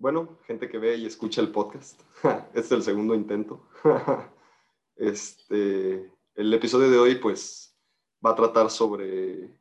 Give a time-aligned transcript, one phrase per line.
[0.00, 2.00] bueno, gente que ve y escucha el podcast.
[2.24, 3.68] este es el segundo intento.
[4.96, 7.78] este, el episodio de hoy, pues,
[8.24, 9.58] va a tratar sobre,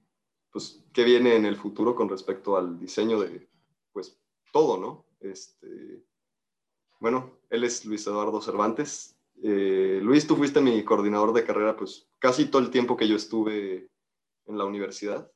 [0.49, 3.49] pues, qué viene en el futuro con respecto al diseño de,
[3.91, 4.17] pues,
[4.53, 5.05] todo, ¿no?
[5.19, 6.05] Este,
[7.01, 9.19] bueno, él es Luis Eduardo Cervantes.
[9.43, 13.17] Eh, Luis, tú fuiste mi coordinador de carrera, pues, casi todo el tiempo que yo
[13.17, 13.89] estuve
[14.45, 15.29] en la universidad.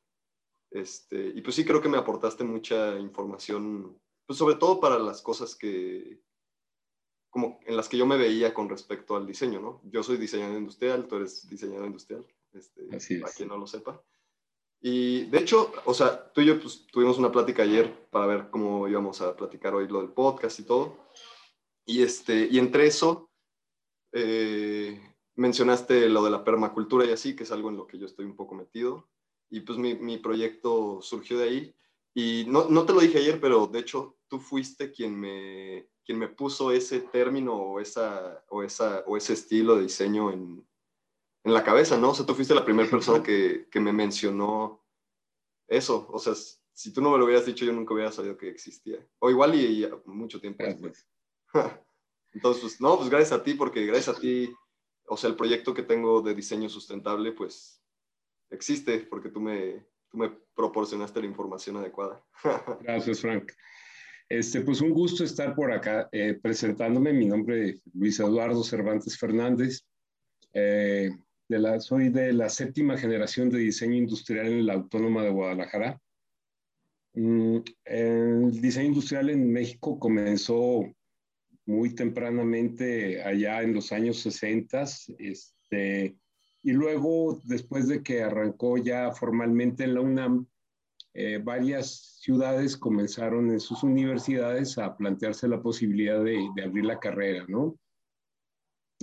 [0.70, 5.22] Este, y pues sí, creo que me aportaste mucha información pues sobre todo para las
[5.22, 6.20] cosas que,
[7.30, 9.80] como en las que yo me veía con respecto al diseño, ¿no?
[9.84, 13.20] Yo soy diseñador industrial, tú eres diseñador industrial, este, Así es.
[13.22, 14.02] para quien no lo sepa.
[14.80, 18.50] Y de hecho, o sea, tú y yo pues, tuvimos una plática ayer para ver
[18.50, 21.08] cómo íbamos a platicar hoy lo del podcast y todo.
[21.86, 23.30] Y, este, y entre eso,
[24.12, 25.00] eh,
[25.36, 28.26] mencionaste lo de la permacultura y así, que es algo en lo que yo estoy
[28.26, 29.08] un poco metido.
[29.48, 31.74] Y pues mi, mi proyecto surgió de ahí.
[32.14, 36.18] Y no, no, te lo dije ayer, pero de hecho tú fuiste quien me, quien
[36.18, 40.64] me puso ese término o, esa, o, esa, o ese estilo de diseño en,
[41.42, 42.10] en la cabeza, ¿no?
[42.10, 44.84] O sea, tú fuiste la primera persona que, que, me mencionó
[45.66, 46.06] eso.
[46.10, 46.34] O sea,
[46.72, 49.04] si tú no me lo hubieras dicho, yo nunca hubiera sabido que existía.
[49.18, 51.08] O igual y, y mucho tiempo después.
[52.32, 54.52] Entonces, pues, no, pues gracias a ti, porque gracias a ti,
[55.06, 57.82] o sea, el proyecto que tengo de diseño sustentable, pues
[58.50, 59.84] existe, porque tú me,
[60.14, 62.22] tú me proporcionaste la información adecuada.
[62.82, 63.50] Gracias, Frank.
[64.28, 67.12] Este, pues un gusto estar por acá eh, presentándome.
[67.12, 69.84] Mi nombre es Luis Eduardo Cervantes Fernández.
[70.52, 71.10] Eh,
[71.48, 76.00] de la, soy de la séptima generación de diseño industrial en la Autónoma de Guadalajara.
[77.14, 80.84] Mm, el diseño industrial en México comenzó
[81.66, 84.84] muy tempranamente allá en los años 60.
[85.18, 86.16] Este,
[86.64, 90.46] y luego, después de que arrancó ya formalmente en la UNAM,
[91.12, 97.44] eh, varias ciudades comenzaron en sus universidades a plantearse la posibilidad de, abrir la carrera,
[97.48, 97.78] ¿no?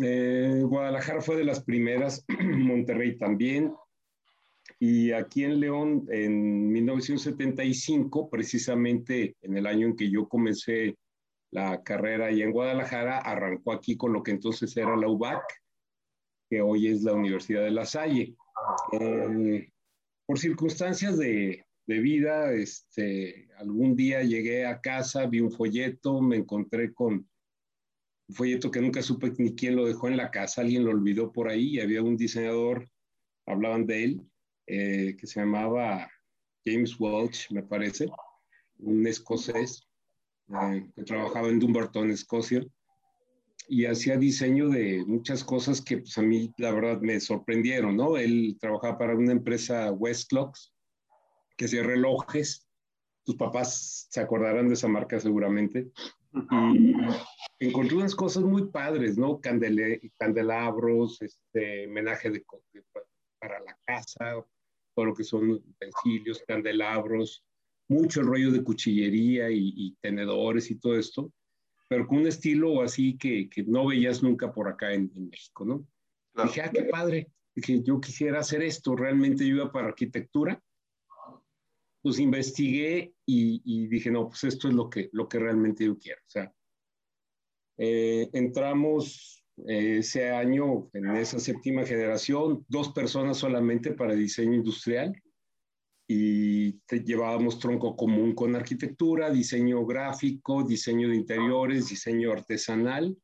[0.01, 3.75] Eh, Guadalajara fue de las primeras, Monterrey también,
[4.79, 10.97] y aquí en León, en 1975, precisamente en el año en que yo comencé
[11.51, 15.60] la carrera y en Guadalajara, arrancó aquí con lo que entonces era la UBAC,
[16.51, 18.35] que hoy es la Universidad de La Salle.
[18.91, 19.69] Eh,
[20.25, 26.35] por circunstancias de, de, vida, este, algún día llegué a casa, vi un folleto, me
[26.35, 30.83] encontré con un folleto que nunca supe ni quién lo dejó en la casa, alguien
[30.83, 32.85] lo olvidó por ahí, y había un diseñador,
[33.45, 34.21] hablaban de él,
[34.67, 36.11] eh, que se llamaba
[36.65, 38.09] James Welch, me parece,
[38.79, 39.87] un escocés
[40.49, 42.61] eh, que trabajaba en Dumbarton, Escocia
[43.67, 48.17] y hacía diseño de muchas cosas que pues a mí la verdad me sorprendieron, ¿no?
[48.17, 50.73] Él trabajaba para una empresa Westlocks
[51.57, 52.67] que hacía relojes.
[53.23, 55.91] Tus papás se acordarán de esa marca seguramente.
[57.59, 59.39] Y unas cosas muy padres, ¿no?
[59.39, 62.43] Candele, candelabros, este, menaje de,
[62.73, 62.83] de,
[63.39, 64.43] para la casa,
[64.95, 67.43] todo lo que son utensilios, candelabros,
[67.87, 71.31] mucho el rollo de cuchillería y, y tenedores y todo esto
[71.91, 75.65] pero con un estilo así que, que no veías nunca por acá en, en México,
[75.65, 75.85] ¿no?
[76.33, 76.47] Claro.
[76.47, 80.63] Dije, ah, qué padre, que yo quisiera hacer esto, realmente yo iba para arquitectura,
[82.01, 85.97] pues investigué y, y, dije, no, pues esto es lo que, lo que realmente yo
[85.99, 86.55] quiero, o sea,
[87.77, 95.13] eh, entramos eh, ese año en esa séptima generación, dos personas solamente para diseño industrial,
[96.13, 103.17] y llevábamos tronco común con arquitectura, diseño gráfico, diseño de interiores, diseño artesanal.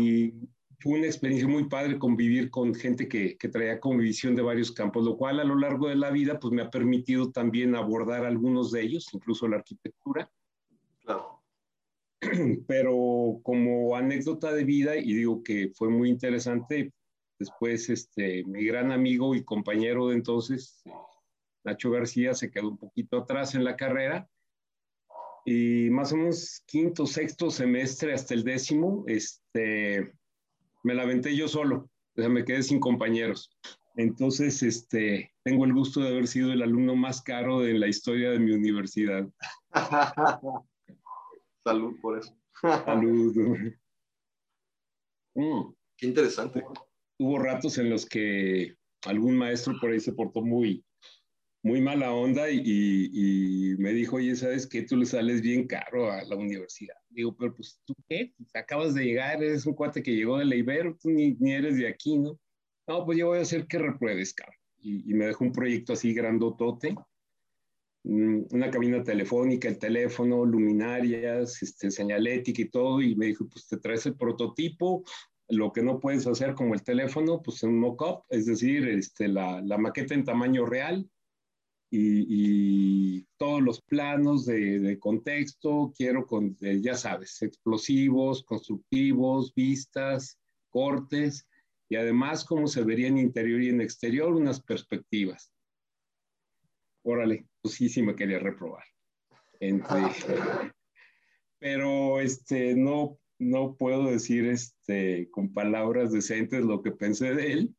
[0.00, 0.32] Y
[0.80, 4.72] fue una experiencia muy padre convivir con gente que, que traía como visión de varios
[4.72, 8.24] campos, lo cual a lo largo de la vida pues me ha permitido también abordar
[8.24, 10.30] algunos de ellos, incluso la arquitectura.
[11.02, 11.42] Claro.
[12.66, 16.94] Pero como anécdota de vida, y digo que fue muy interesante,
[17.38, 20.82] después este, mi gran amigo y compañero de entonces,
[21.64, 24.28] Nacho García se quedó un poquito atrás en la carrera
[25.44, 30.12] y más o menos quinto, sexto semestre hasta el décimo, este,
[30.82, 33.50] me la aventé yo solo, o sea, me quedé sin compañeros.
[33.96, 38.30] Entonces, este, tengo el gusto de haber sido el alumno más caro de la historia
[38.30, 39.28] de mi universidad.
[41.64, 42.36] Salud por eso.
[42.60, 43.72] Salud.
[45.36, 46.62] Mm, qué interesante.
[47.18, 50.84] Hubo ratos en los que algún maestro por ahí se portó muy,
[51.64, 54.82] muy mala onda y, y, me dijo, oye, ¿sabes qué?
[54.82, 56.94] Tú le sales bien caro a la universidad.
[57.08, 58.34] Digo, pero pues tú qué?
[58.36, 61.52] Pues, acabas de llegar, eres un cuate que llegó de la Ibero, tú ni, ni
[61.52, 62.38] eres de aquí, ¿no?
[62.86, 64.58] No, pues yo voy a hacer que repruebes, cabrón.
[64.76, 66.94] Y, y, me dejó un proyecto así grandotote.
[68.02, 73.66] mm, una cabina telefónica, el teléfono, luminarias, este, señalética y todo, y me dijo, pues
[73.68, 75.02] te traes el prototipo,
[75.48, 79.62] lo que no puedes hacer como el teléfono, pues en mock-up, es decir, este, la,
[79.62, 81.08] la, maqueta en tamaño real
[81.96, 90.38] y, y todos los planos de, de contexto, quiero, con, ya sabes, explosivos, constructivos, vistas,
[90.70, 91.46] cortes,
[91.88, 95.52] y además cómo se vería en interior y en exterior, unas perspectivas.
[97.04, 98.84] Órale, pues sí, sí me quería reprobar.
[99.60, 99.86] Entre,
[101.60, 107.76] pero este, no, no puedo decir este, con palabras decentes lo que pensé de él,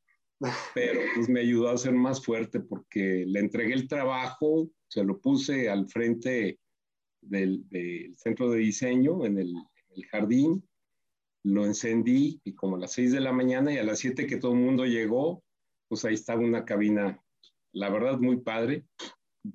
[0.74, 5.20] pero pues me ayudó a ser más fuerte porque le entregué el trabajo, se lo
[5.20, 6.60] puse al frente
[7.22, 7.66] del,
[8.18, 10.68] centro de diseño en el, en el, jardín,
[11.44, 14.38] lo encendí y como a las 6 de la mañana y a las 7 que
[14.38, 15.44] todo el mundo llegó,
[15.88, 17.20] pues ahí estaba una cabina,
[17.72, 18.86] la verdad muy padre,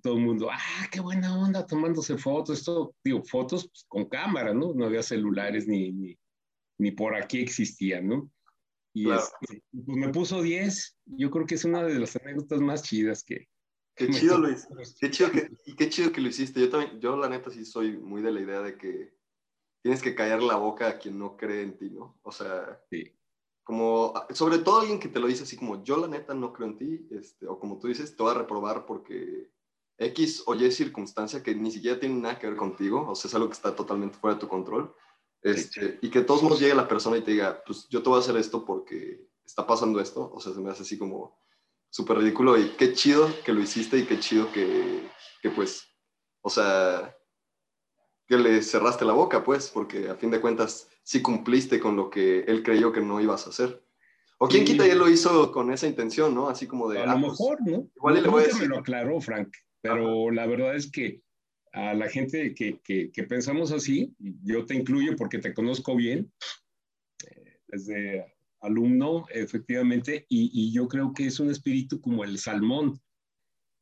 [0.03, 4.55] todo el mundo, ah, qué buena onda, tomándose fotos, esto, digo, fotos pues, con cámara,
[4.55, 4.73] ¿no?
[4.73, 6.19] No había celulares ni, ni,
[6.79, 8.31] ni por aquí existían, ¿no?
[8.93, 9.23] Y claro.
[9.23, 13.23] este, pues me puso 10, yo creo que es una de las anécdotas más chidas
[13.25, 13.49] que...
[13.95, 14.67] Qué chido, Luis,
[14.99, 16.61] qué chido que, y qué chido que lo hiciste.
[16.61, 19.13] Yo también, yo la neta sí soy muy de la idea de que
[19.83, 22.19] tienes que callar la boca a quien no cree en ti, ¿no?
[22.23, 23.13] O sea, sí.
[23.63, 26.69] como, sobre todo alguien que te lo dice así como, yo la neta no creo
[26.69, 29.51] en ti, este, o como tú dices, te voy a reprobar porque
[29.99, 33.35] X o Y circunstancia que ni siquiera tiene nada que ver contigo, o sea, es
[33.35, 34.95] algo que está totalmente fuera de tu control,
[35.43, 38.09] este, y que de todos modos llegue la persona y te diga, pues yo te
[38.09, 41.39] voy a hacer esto porque está pasando esto, o sea, se me hace así como
[41.89, 45.09] súper ridículo y qué chido que lo hiciste y qué chido que,
[45.43, 45.89] que pues,
[46.43, 47.17] o sea,
[48.27, 52.11] que le cerraste la boca, pues, porque a fin de cuentas sí cumpliste con lo
[52.11, 53.85] que él creyó que no ibas a hacer.
[54.39, 54.73] O quién sí.
[54.73, 56.49] quita y él lo hizo con esa intención, ¿no?
[56.49, 57.01] Así como de...
[57.01, 57.91] A ah, lo mejor, pues, ¿no?
[57.97, 58.63] Igual no, le voy a decir...
[58.63, 59.49] me lo aclaró, Frank,
[59.81, 60.35] pero Ajá.
[60.35, 61.23] la verdad es que
[61.72, 66.32] a la gente que, que, que, pensamos así, yo te incluyo porque te conozco bien,
[67.26, 73.00] eh, desde alumno, efectivamente, y, y, yo creo que es un espíritu como el salmón,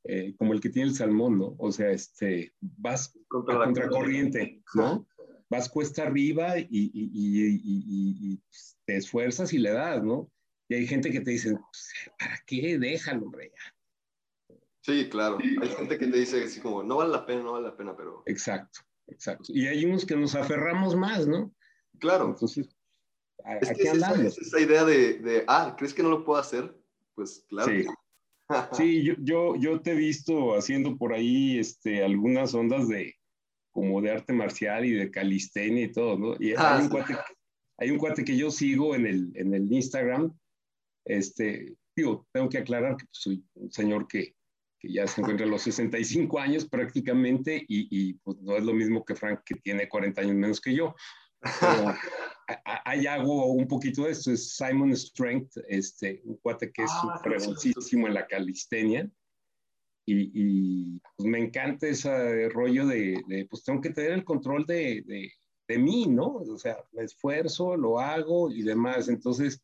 [0.04, 1.56] eh, como el que tiene el salmón, ¿no?
[1.58, 5.06] O sea, este, vas contra a contracorriente, ¿no?
[5.50, 10.30] Vas cuesta arriba y, y, pues, te esfuerzas y le das, ¿no?
[10.68, 12.78] Y hay gente que te dice, pues, ¿para qué?
[12.78, 13.77] Déjalo, hombre, ya.
[14.88, 15.36] Sí, claro.
[15.38, 17.94] Hay gente que te dice así como, no vale la pena, no vale la pena,
[17.94, 18.22] pero...
[18.24, 19.44] Exacto, exacto.
[19.48, 21.52] Y hay unos que nos aferramos más, ¿no?
[21.98, 22.28] Claro.
[22.28, 22.74] Entonces,
[23.60, 26.40] es que es esa, es esa, idea de, de, ah, ¿crees que no lo puedo
[26.40, 26.74] hacer?
[27.14, 27.70] Pues claro.
[27.70, 27.86] Sí,
[28.72, 33.14] sí yo, yo, yo, te he visto haciendo por ahí este, algunas ondas de
[33.70, 36.34] como de arte marcial y de calistenia y todo, ¿no?
[36.40, 37.14] Y ah, hay, un cuate,
[37.76, 40.34] hay un cuate que yo sigo en el, en el Instagram,
[41.04, 44.34] este, digo, tengo que aclarar que pues, soy un señor que,
[44.78, 48.72] que ya se encuentra a los 65 años prácticamente y, y, pues no es lo
[48.72, 50.94] mismo que Frank que tiene 40 años menos que yo.
[51.40, 51.94] Pero
[52.84, 57.20] ahí hago un poquito de esto, es Simon Strength, este, un cuate que es ah,
[57.22, 59.10] fregoncísimo en la calistenia
[60.08, 64.64] y, y, pues me encanta ese rollo de, de, pues tengo que tener el control
[64.64, 65.30] de, de,
[65.68, 66.36] de mí, ¿no?
[66.36, 69.08] O sea, me esfuerzo, lo hago y demás.
[69.10, 69.62] Entonces,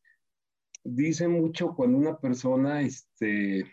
[0.84, 3.64] dice mucho cuando una persona este,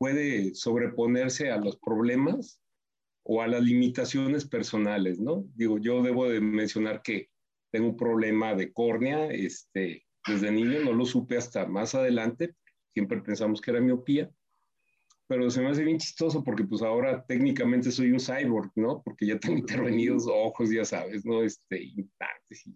[0.00, 2.62] puede sobreponerse a los problemas
[3.22, 5.44] o a las limitaciones personales, ¿no?
[5.54, 7.28] Digo, yo debo de mencionar que
[7.70, 12.54] tengo un problema de córnea, este, desde niño no lo supe hasta más adelante,
[12.94, 14.30] siempre pensamos que era miopía,
[15.26, 19.02] pero se me hace bien chistoso porque pues ahora técnicamente soy un cyborg, ¿no?
[19.02, 21.42] Porque ya tengo intervenidos ojos, ya sabes, ¿no?
[21.42, 22.74] Este, implantes y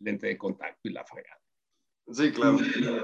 [0.00, 1.42] lente de contacto y la fregada.
[2.10, 2.56] Sí, claro.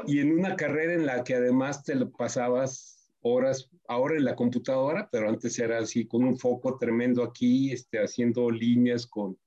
[0.06, 4.24] Y, y, en una carrera en la que además te lo pasabas horas, ahora en
[4.24, 9.38] la computadora, pero antes era así, con un foco tremendo aquí, este, haciendo líneas con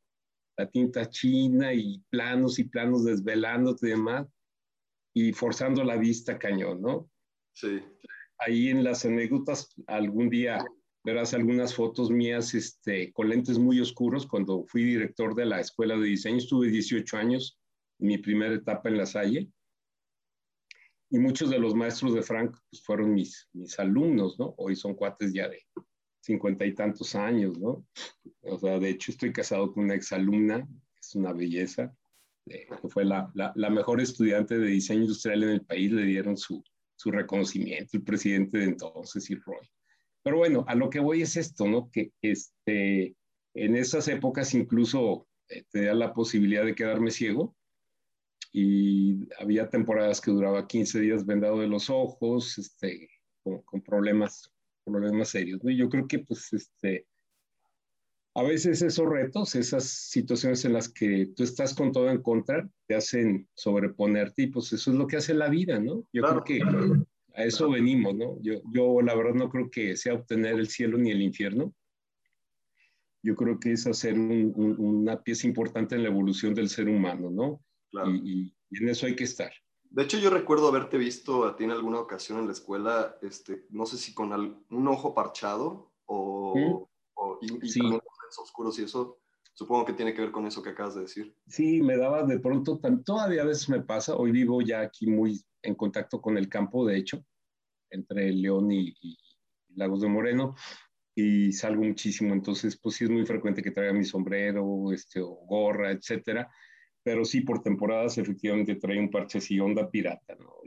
[0.57, 4.27] la tinta china y planos y planos desvelándote y demás,
[5.13, 7.09] y forzando la vista cañón, ¿no?
[7.53, 7.79] Sí.
[8.39, 10.63] Ahí en las anécdotas, algún día
[11.03, 14.27] verás algunas fotos mías este, con lentes muy oscuros.
[14.27, 17.59] Cuando fui director de la escuela de diseño, estuve 18 años
[17.99, 19.49] mi primera etapa en La Salle.
[21.09, 24.53] Y muchos de los maestros de Frank pues, fueron mis, mis alumnos, ¿no?
[24.57, 25.63] Hoy son cuates ya de
[26.21, 27.85] cincuenta y tantos años, ¿no?
[28.41, 30.67] O sea, de hecho estoy casado con una exalumna,
[30.99, 31.95] es una belleza,
[32.47, 36.03] eh, que fue la, la, la, mejor estudiante de diseño industrial en el país, le
[36.03, 36.61] dieron su,
[36.97, 39.67] su reconocimiento, el presidente de entonces y Roy.
[40.23, 41.89] Pero bueno, a lo que voy es esto, ¿no?
[41.89, 43.15] Que este,
[43.53, 47.55] en esas épocas incluso eh, tenía la posibilidad de quedarme ciego
[48.51, 53.09] y había temporadas que duraba 15 días vendado de los ojos, este,
[53.43, 54.51] con, con problemas
[54.87, 55.69] problemas serios, ¿no?
[55.69, 57.05] Y yo creo que, pues, este,
[58.37, 62.69] a veces esos retos, esas situaciones en las que tú estás con todo en contra,
[62.85, 66.05] te hacen sobreponerte y pues eso es lo que hace la vida, ¿no?
[66.13, 66.61] Yo creo que
[67.33, 68.37] a eso venimos, ¿no?
[68.41, 71.73] Yo, yo la verdad no creo que sea obtener el cielo ni el infierno.
[73.23, 77.61] Yo creo que es hacer una pieza importante en la evolución del ser humano, ¿no?
[77.91, 79.51] Y, en eso hay que estar.
[79.89, 83.65] De hecho, yo recuerdo haberte visto a ti en alguna ocasión en la escuela, este,
[83.69, 84.33] no sé si con
[84.69, 86.89] un ojo parchado o,
[87.41, 87.79] y, sí
[88.37, 89.19] oscuros y eso,
[89.53, 91.35] supongo que tiene que ver con eso que acabas de decir.
[91.47, 95.41] Sí, me daba de pronto, todavía a veces me pasa, hoy vivo ya aquí muy
[95.61, 97.23] en contacto con el campo, de hecho,
[97.89, 98.93] entre León y,
[99.75, 100.55] Lagos de Moreno,
[101.15, 105.29] y salgo muchísimo, entonces pues sí es muy frecuente que traiga mi sombrero, este, o
[105.47, 106.51] gorra, etcétera,
[107.07, 110.57] pero sí por temporadas efectivamente trae un parche onda pirata, ¿no?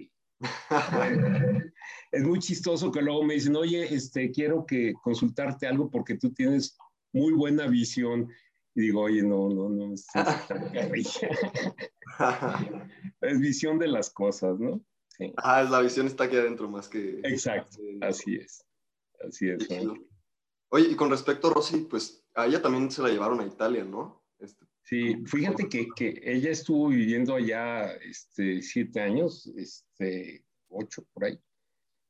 [2.12, 6.32] es muy chistoso que luego me dicen, oye, este, quiero que consultarte algo porque tú
[6.32, 6.78] tienes
[7.12, 8.26] muy buena visión.
[8.74, 10.06] Y digo, oye, no, no, no, es,
[13.20, 14.80] es visión de las cosas, ¿no?
[15.08, 15.34] Sí.
[15.36, 17.20] Ah, la visión está aquí adentro más que...
[17.22, 18.64] Exacto, así es,
[19.28, 19.68] así es.
[20.70, 23.84] Oye, y con respecto a Rosy, pues a ella también se la llevaron a Italia,
[23.84, 24.19] ¿no?
[24.90, 31.38] Sí, fíjate que, que, ella estuvo viviendo allá este, siete años, este, ocho por ahí.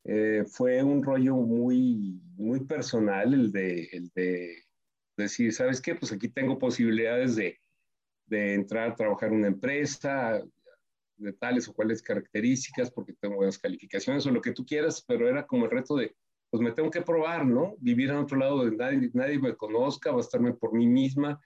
[0.04, 4.64] Eh, fue un rollo muy, muy personal el de, el de
[5.14, 5.94] decir, ¿sabes qué?
[5.94, 7.60] Pues aquí tengo posibilidades de,
[8.24, 10.42] de entrar a trabajar en una empresa
[11.18, 15.28] de tales o cuales características, porque tengo buenas calificaciones o lo que tú quieras, pero
[15.28, 16.16] era como el reto de,
[16.48, 17.76] pues me tengo que probar, ¿no?
[17.78, 21.38] Vivir en otro lado donde nadie, nadie me conozca, bastarme por mí misma.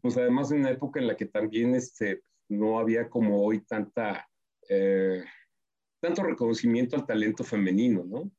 [0.00, 4.28] Pues además en una época en la que también este, no había como hoy tanta,
[4.68, 5.24] eh,
[6.00, 8.30] tanto reconocimiento al talento femenino, ¿no?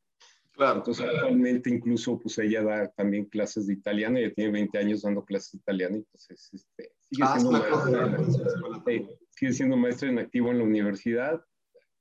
[0.51, 0.77] Claro.
[0.77, 5.25] Entonces, actualmente incluso, pues ella da también clases de italiano, ella tiene 20 años dando
[5.25, 8.17] clases de italiano, entonces este, sigue, ah, siendo maestra,
[9.31, 11.43] sigue siendo maestra en activo en la universidad,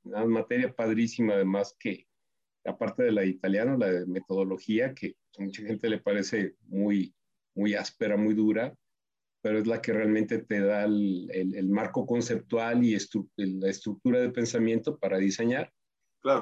[0.05, 2.07] una materia padrísima además que,
[2.65, 7.13] aparte de la de italiano, la de metodología, que a mucha gente le parece muy,
[7.57, 8.73] muy áspera, muy dura,
[9.45, 12.97] pero es la que realmente te da el, el, marco conceptual y
[13.37, 15.71] la estructura de pensamiento para diseñar.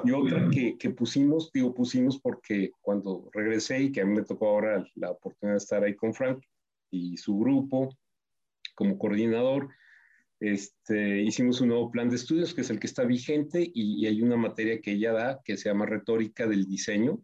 [0.05, 4.23] Y otra que, que, pusimos, digo pusimos porque cuando regresé y que a mí me
[4.23, 6.45] tocó ahora la oportunidad de estar ahí con Frank
[6.91, 7.93] y su grupo
[8.73, 9.67] como coordinador,
[10.39, 14.21] este, hicimos un nuevo plan de estudios que es el que está vigente y, hay
[14.21, 17.21] una materia que ella da que se llama retórica del diseño,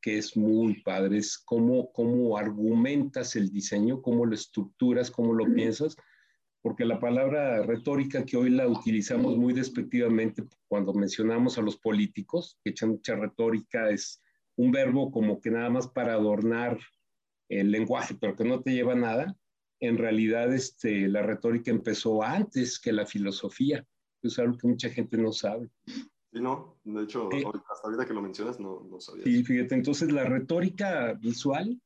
[0.00, 5.44] que es muy padre, es cómo, cómo argumentas el diseño, cómo lo estructuras, cómo lo
[5.54, 5.96] piensas
[6.62, 12.58] porque la palabra retórica que hoy la utilizamos muy despectivamente cuando mencionamos a los políticos,
[12.62, 14.20] que echan mucha retórica, es
[14.56, 16.78] un verbo como que nada más para adornar
[17.48, 19.36] el lenguaje, pero que no te lleva a nada.
[19.80, 23.86] En realidad, este, la retórica empezó antes que la filosofía.
[24.22, 25.70] Es algo que mucha gente no sabe.
[26.32, 29.24] Sí, no, de hecho, eh, hasta ahorita que lo mencionas, no, no sabía.
[29.24, 31.80] Sí, fíjate, entonces la retórica visual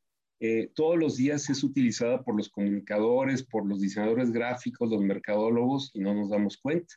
[0.44, 5.92] eh, todos los días es utilizada por los comunicadores, por los diseñadores gráficos, los mercadólogos
[5.94, 6.92] y no nos damos cuenta.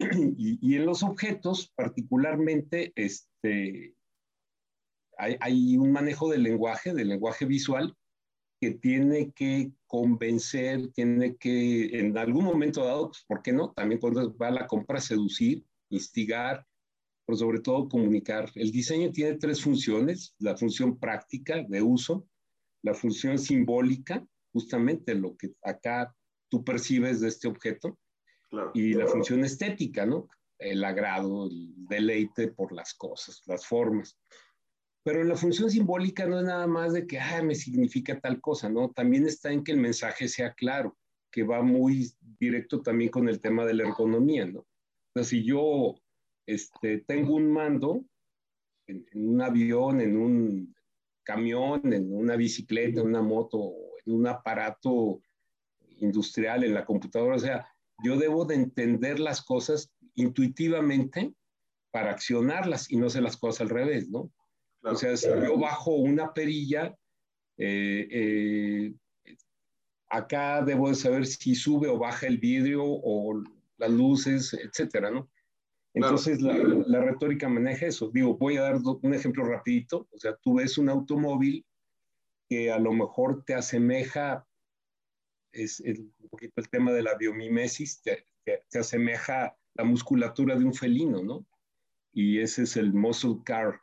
[0.38, 3.94] y, en los objetos, particularmente, este,
[5.18, 7.94] hay, un manejo del lenguaje, del lenguaje visual,
[8.58, 13.72] que tiene que convencer, tiene que, en algún momento dado, pues, ¿por qué no?
[13.72, 16.66] También cuando va a la compra, seducir, instigar,
[17.26, 18.50] pero sobre todo comunicar.
[18.54, 22.26] El diseño tiene tres funciones, la función práctica de uso,
[22.82, 26.14] la función simbólica, justamente lo que acá
[26.48, 27.98] tú percibes de este objeto,
[28.74, 30.28] y la función estética, ¿no?
[30.58, 34.18] El agrado, el deleite por las cosas, las formas.
[35.02, 38.68] Pero la función simbólica no es nada más de que, ah, me significa tal cosa,
[38.68, 38.90] ¿no?
[38.90, 40.96] También está en que el mensaje sea claro,
[41.30, 44.66] que va muy directo también con el tema de la ergonomía, ¿no?
[45.16, 45.94] Sea, si yo
[46.44, 48.04] este, tengo un mando
[48.86, 50.76] en un avión, en un
[51.22, 53.72] camión, en una bicicleta, en una moto,
[54.04, 55.22] en un aparato
[56.00, 57.36] industrial, en la computadora.
[57.36, 57.66] O sea,
[58.04, 61.32] yo debo de entender las cosas intuitivamente
[61.90, 64.30] para accionarlas y no hacer las cosas al revés, ¿no?
[64.82, 66.94] O sea, si yo bajo una perilla,
[67.56, 68.94] eh, eh,
[70.10, 73.42] acá debo de saber si sube o baja el vidrio o
[73.78, 75.30] las luces, etcétera, ¿no?
[75.94, 78.10] Entonces la, retórica maneja eso.
[78.12, 80.06] Digo, voy a dar un ejemplo rapidito.
[80.12, 81.64] O sea, tú ves un automóvil
[82.50, 84.46] que a lo mejor te asemeja,
[85.52, 90.74] es, un poquito el tema de la biomimesis, te, te, asemeja la musculatura de un
[90.74, 91.46] felino, ¿no?
[92.12, 93.80] Y ese es el muscle car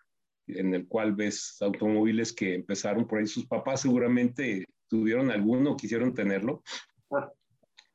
[0.47, 6.13] en el cual ves automóviles que empezaron por ahí, sus papás seguramente tuvieron alguno, quisieron
[6.13, 6.63] tenerlo,
[7.11, 7.31] ah.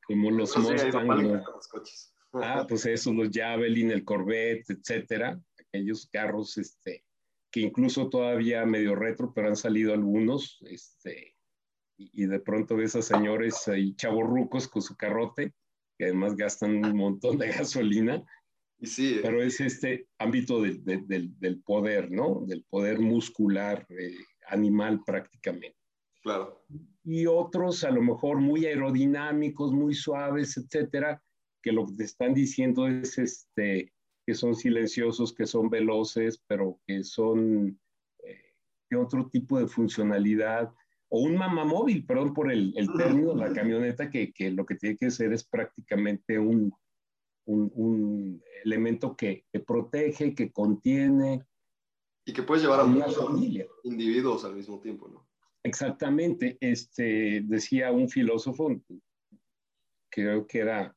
[0.08, 1.42] Como los Mustang,
[2.32, 7.04] ah, pues esos, los Javelin, el Corvette, etcétera, aquellos carros, este,
[7.52, 11.36] que incluso todavía medio retro, pero han salido algunos, este,
[11.98, 15.52] y, de pronto ves a señores ahí chavorrucos con su carrote,
[15.98, 18.24] que además gastan un montón de gasolina,
[18.80, 19.20] sí, eh.
[19.20, 22.44] pero es este ámbito del, del, poder, ¿no?
[22.46, 25.76] Del poder muscular, eh, animal prácticamente.
[26.22, 26.64] Claro.
[27.10, 31.22] Y otros a lo mejor muy aerodinámicos, muy suaves, etcétera,
[31.62, 33.94] que lo que te están diciendo es este,
[34.26, 37.80] que son silenciosos, que son veloces, pero que son
[38.22, 38.52] eh,
[38.90, 40.70] de otro tipo de funcionalidad,
[41.08, 44.98] o un mamamóvil, perdón por el, el término, la camioneta, que, que, lo que tiene
[44.98, 46.70] que ser es prácticamente un,
[47.46, 51.46] un, un elemento que, que, protege, que contiene.
[52.26, 53.42] Y que puedes llevar a muchos
[53.84, 55.27] individuos al mismo tiempo, ¿no?
[55.68, 56.56] Exactamente.
[56.60, 58.74] Este, decía un filósofo,
[60.10, 60.96] creo que era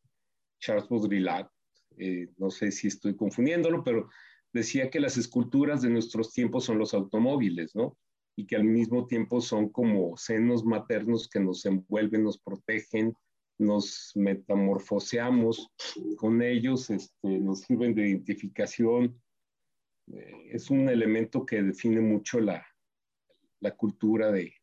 [0.59, 1.49] Charles Baudrillard,
[1.97, 4.09] eh, no sé si estoy confundiéndolo, pero
[4.53, 7.97] decía que las esculturas de nuestros tiempos son los automóviles, ¿no?
[8.37, 13.13] Y que al mismo tiempo son como senos maternos que nos envuelven, nos protegen,
[13.57, 15.69] nos metamorfoseamos
[16.15, 19.21] con ellos, este, nos sirven de identificación.
[20.13, 22.65] Eh, es un elemento que define mucho la,
[23.59, 24.53] la cultura de,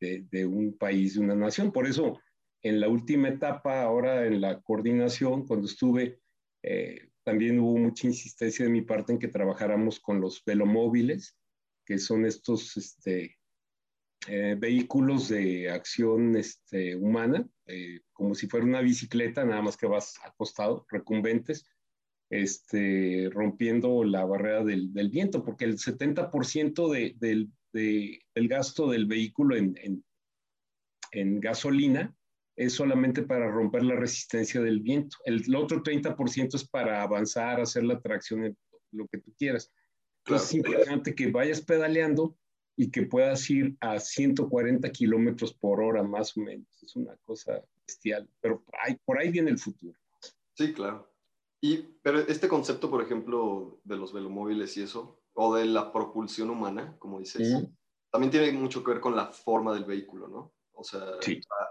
[0.00, 1.72] de, de, un país, de una nación.
[1.72, 2.20] Por eso,
[2.62, 6.20] en la última etapa, ahora en la coordinación, cuando estuve
[6.62, 11.36] eh, también hubo mucha insistencia de mi parte en que trabajáramos con los velomóviles,
[11.84, 13.38] que son estos este,
[14.28, 19.86] eh, vehículos de acción este, humana, eh, como si fuera una bicicleta, nada más que
[19.86, 21.64] vas acostado, recumbentes,
[22.30, 28.88] este, rompiendo la barrera del, del viento, porque el 70% de, del, de, del gasto
[28.88, 30.04] del vehículo en, en,
[31.12, 32.14] en gasolina
[32.56, 35.18] es solamente para romper la resistencia del viento.
[35.24, 38.56] El, otro 30% es para avanzar, hacer la tracción,
[38.92, 39.70] lo que tú quieras.
[40.24, 42.36] Entonces es importante que vayas pedaleando
[42.76, 46.66] y que puedas ir a 140 kilómetros por hora más o menos.
[46.82, 49.98] Es una cosa bestial, pero ahí, por ahí viene el futuro.
[50.54, 51.12] Sí, claro.
[51.60, 56.50] Y, pero este concepto, por ejemplo, de los velomóviles y eso, o de la propulsión
[56.50, 57.68] humana, como dices,
[58.10, 60.54] también tiene mucho que ver con la forma del vehículo, ¿no?
[60.72, 61.00] O sea,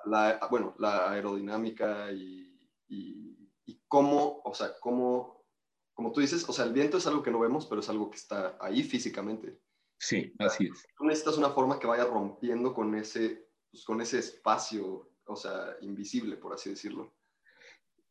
[0.06, 5.46] la, bueno, la aerodinámica y, y, cómo, o sea, cómo,
[5.94, 8.10] como tú dices, o sea, el viento es algo que no vemos, pero es algo
[8.10, 9.60] que está ahí físicamente.
[9.98, 10.86] Sí, así es.
[10.98, 15.76] Tú necesitas una forma que vaya rompiendo con ese, pues, con ese espacio, o sea,
[15.82, 17.14] invisible, por así decirlo.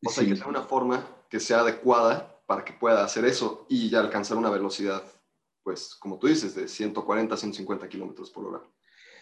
[0.05, 3.65] O sea, hay que tener una forma que sea adecuada para que pueda hacer eso
[3.69, 5.03] y ya alcanzar una velocidad,
[5.65, 8.61] pues, como tú dices, de 140, 150 kilómetros por hora.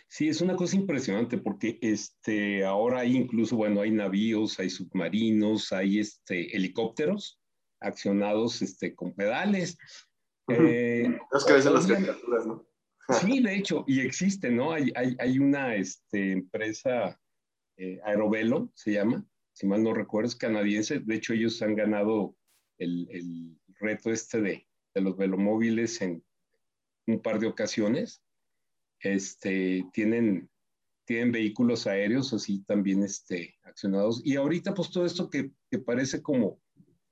[0.10, 5.71] Sí, es una cosa impresionante porque este, ahora hay incluso, bueno, hay navíos, hay submarinos,
[5.71, 7.39] hay este, helicópteros
[7.79, 9.77] accionados este, con pedales.
[10.49, 12.67] Eh, es que las caricaturas, ¿no?
[13.21, 14.73] sí, de hecho, y existe, ¿no?
[14.73, 17.17] Hay, hay, hay una este, empresa,
[17.77, 20.99] eh, Aerovelo se llama, si mal no recuerdo, es canadiense.
[20.99, 22.36] De hecho, ellos han ganado
[22.77, 26.21] el, el reto este de, de los velomóviles en
[27.07, 28.23] un par de ocasiones
[28.99, 30.49] este, tienen,
[31.05, 34.21] tienen vehículos aéreos así también este, accionados.
[34.23, 36.59] Y ahorita pues todo esto que, que parece como,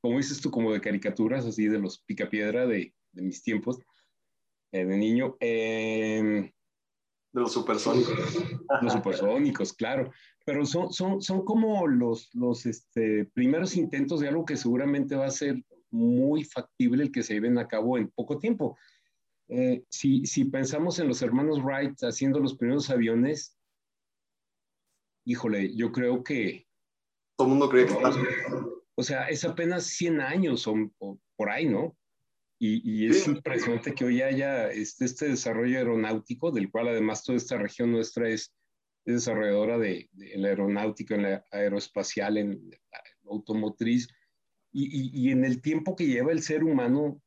[0.01, 3.79] como dices tú, como de caricaturas así de los picapiedra de, de mis tiempos
[4.71, 5.37] eh, de niño.
[5.39, 6.51] Eh,
[7.33, 8.37] de los supersónicos.
[8.81, 10.11] Los supersónicos, claro.
[10.45, 15.27] Pero son, son, son como los, los este, primeros intentos de algo que seguramente va
[15.27, 18.77] a ser muy factible el que se lleven a cabo en poco tiempo.
[19.53, 23.57] Eh, si, si, pensamos en los hermanos Wright haciendo los primeros aviones,
[25.25, 26.67] híjole, yo creo que...
[27.35, 27.93] Todo el mundo cree que...
[28.95, 31.97] O sea, es apenas 100 años o, por ahí, ¿no?
[32.59, 37.37] Y, y es impresionante que hoy haya este, este, desarrollo aeronáutico, del cual además toda
[37.37, 38.53] esta región nuestra es,
[39.03, 44.07] desarrolladora de, de, la aeronáutica, en la aeroespacial, en la automotriz,
[44.71, 47.21] y, y, en el tiempo que lleva el ser humano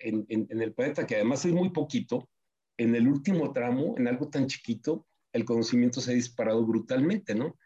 [0.00, 2.28] en, en, el planeta, que además es muy poquito,
[2.76, 7.56] en el último tramo, en algo tan chiquito, el conocimiento se ha disparado brutalmente, ¿no?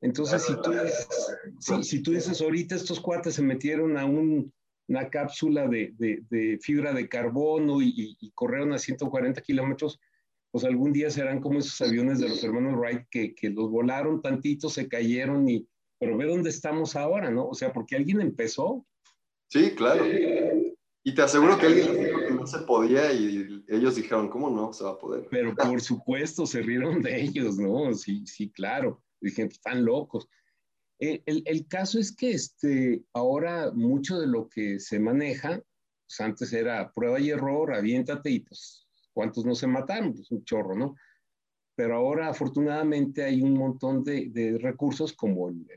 [0.00, 4.52] Entonces, si tú, dices, si tú dices, ahorita estos cuates se metieron a un,
[4.88, 9.98] una cápsula de, de, de, fibra de carbono y, y, corrieron a 140 kilómetros,
[10.50, 14.22] pues algún día serán como esos aviones de los hermanos Wright que, que los volaron
[14.22, 15.66] tantito, se cayeron y,
[15.98, 17.48] pero ve dónde estamos ahora, ¿no?
[17.48, 18.86] O sea, porque alguien empezó.
[19.48, 20.04] Sí, claro.
[21.06, 24.90] Y te aseguro que alguien no se podía y ellos dijeron, ¿cómo no se va
[24.90, 25.28] a poder?
[25.30, 27.94] Pero por supuesto se rieron de ellos, ¿no?
[27.94, 29.04] Sí, sí, claro.
[29.20, 30.28] Dijeron, están locos.
[30.98, 35.62] Eh, el, el, caso es que este, ahora mucho de lo que se maneja,
[36.08, 40.12] pues antes era prueba y error, aviéntate y pues, ¿cuántos no se mataron?
[40.12, 40.96] Pues un chorro, ¿no?
[41.76, 45.68] Pero ahora afortunadamente hay un montón de, de recursos como el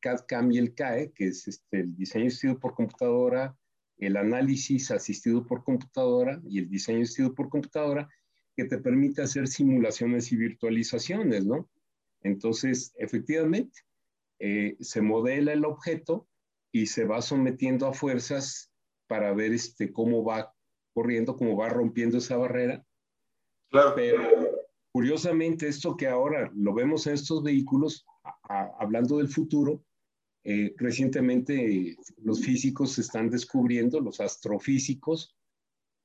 [0.00, 3.56] CAD-CAM y el CAE, que es este, el diseño asistido por computadora,
[4.04, 8.08] el análisis asistido por computadora y el diseño asistido por computadora,
[8.56, 11.68] que te permite hacer simulaciones y virtualizaciones, ¿no?
[12.22, 13.80] Entonces, efectivamente,
[14.38, 16.28] eh, se modela el objeto
[16.72, 18.70] y se va sometiendo a fuerzas
[19.06, 20.54] para ver este, cómo va
[20.92, 22.84] corriendo, cómo va rompiendo esa barrera.
[23.70, 23.94] Claro.
[23.94, 24.22] Pero
[24.92, 28.06] curiosamente, esto que ahora lo vemos en estos vehículos,
[28.78, 29.84] hablando del futuro,
[30.46, 35.34] eh, recientemente los físicos están descubriendo, los astrofísicos,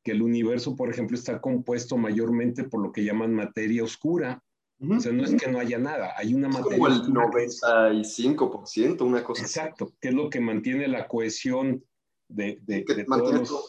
[0.01, 4.41] que el universo, por ejemplo, está compuesto mayormente por lo que llaman materia oscura.
[4.81, 6.77] O sea, no es que no haya nada, hay una materia.
[6.77, 9.41] Como el 95%, una cosa.
[9.41, 11.83] Exacto, que es lo que mantiene la cohesión
[12.29, 13.67] de, de, de todos los...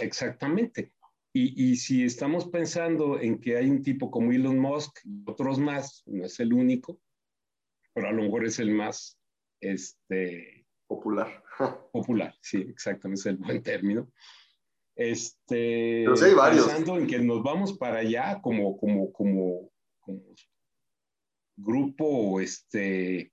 [0.00, 0.94] exactamente.
[1.34, 5.58] Y, y, si estamos pensando en que hay un tipo como Elon Musk y otros
[5.58, 6.98] más, no es el único,
[7.92, 9.18] pero a lo mejor es el más
[9.60, 11.42] este, popular.
[11.92, 14.10] popular, sí, exactamente, es el buen término.
[14.94, 16.66] Este, Pero sí hay varios.
[16.66, 20.22] Pensando en que nos vamos para allá como, como, como, como
[21.56, 23.32] grupo, este,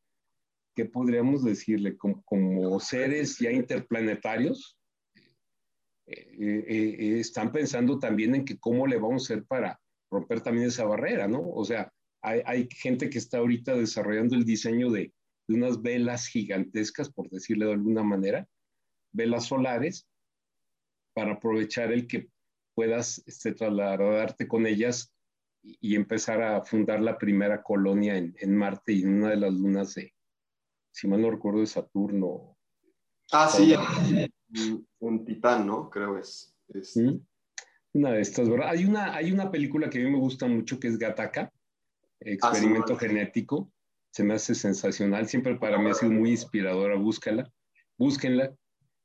[0.75, 1.95] ¿qué podríamos decirle?
[1.97, 4.77] Como, como seres ya interplanetarios,
[6.05, 9.79] eh, eh, eh, están pensando también en que cómo le vamos a hacer para
[10.11, 11.49] romper también esa barrera, ¿no?
[11.49, 15.13] O sea, hay, hay gente que está ahorita desarrollando el diseño de,
[15.47, 18.47] de unas velas gigantescas, por decirle de alguna manera,
[19.11, 20.07] velas solares,
[21.13, 22.29] para aprovechar el que
[22.73, 25.13] puedas este, trasladarte con ellas
[25.61, 29.53] y, empezar a fundar la primera colonia en, en, Marte y en una de las
[29.53, 30.13] lunas de,
[30.91, 32.57] si mal no recuerdo, de Saturno.
[33.31, 33.73] Ah, sí,
[34.99, 35.89] en Titán, ¿no?
[35.89, 36.55] Creo es.
[36.69, 36.97] es...
[36.97, 37.19] ¿Mm?
[37.93, 38.69] Una de estas, ¿verdad?
[38.69, 41.53] Hay una, hay una película que a mí me gusta mucho que es Gataka,
[42.19, 43.71] Experimento ah, sí, Genético
[44.13, 47.51] se me hace sensacional, siempre para mí ha sido muy inspiradora, búscala,
[47.97, 48.55] búsquenla,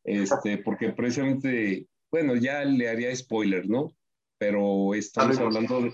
[0.04, 3.90] este, porque precisamente, bueno, ya le haría spoiler, ¿no?
[4.36, 5.92] Pero estamos hablando, de,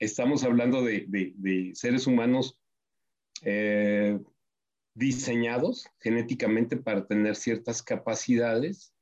[0.00, 2.60] estamos hablando de, de, de seres humanos
[3.42, 4.18] eh,
[4.94, 8.92] diseñados genéticamente para tener ciertas capacidades.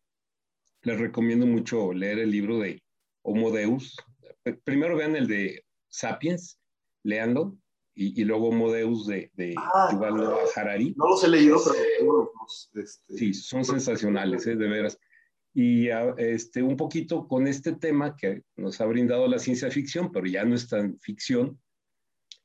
[0.82, 2.82] Les recomiendo mucho leer el libro de
[3.22, 3.96] Homo Deus.
[4.64, 6.60] Primero vean el de Sapiens,
[7.02, 7.56] leanlo,
[7.94, 10.94] y, y, luego Modeus de, de ah, Yuval Noah Harari.
[10.96, 12.30] No los he leído, pero
[12.74, 13.16] este...
[13.16, 14.56] Sí, son sensacionales, ¿eh?
[14.56, 14.98] de veras.
[15.54, 20.26] Y este, un poquito con este tema que nos ha brindado la ciencia ficción, pero
[20.26, 21.60] ya no es tan ficción,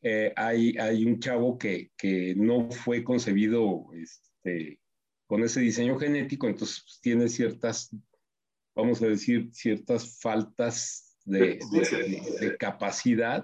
[0.01, 4.79] eh, hay, hay un chavo que, que no fue concebido este,
[5.25, 7.93] con ese diseño genético, entonces pues, tiene ciertas,
[8.75, 13.43] vamos a decir, ciertas faltas de, de, de, de capacidad,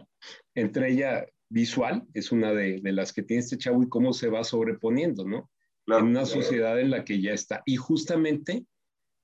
[0.53, 4.29] entre ellas visual es una de, de, las que tiene este chavo y cómo se
[4.29, 5.49] va sobreponiendo, ¿no?
[5.85, 6.41] Claro, en una claro.
[6.41, 7.61] sociedad en la que ya está.
[7.65, 8.65] Y justamente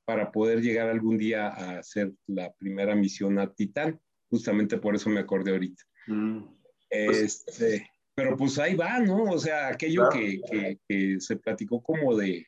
[0.05, 5.09] para poder llegar algún día a hacer la primera misión a Titán, justamente por eso
[5.09, 5.83] me acordé ahorita.
[6.07, 6.43] Mm.
[6.89, 9.23] Este, pero pues ahí va, ¿no?
[9.23, 10.19] O sea, aquello claro.
[10.19, 12.45] que, que, que, se platicó como de,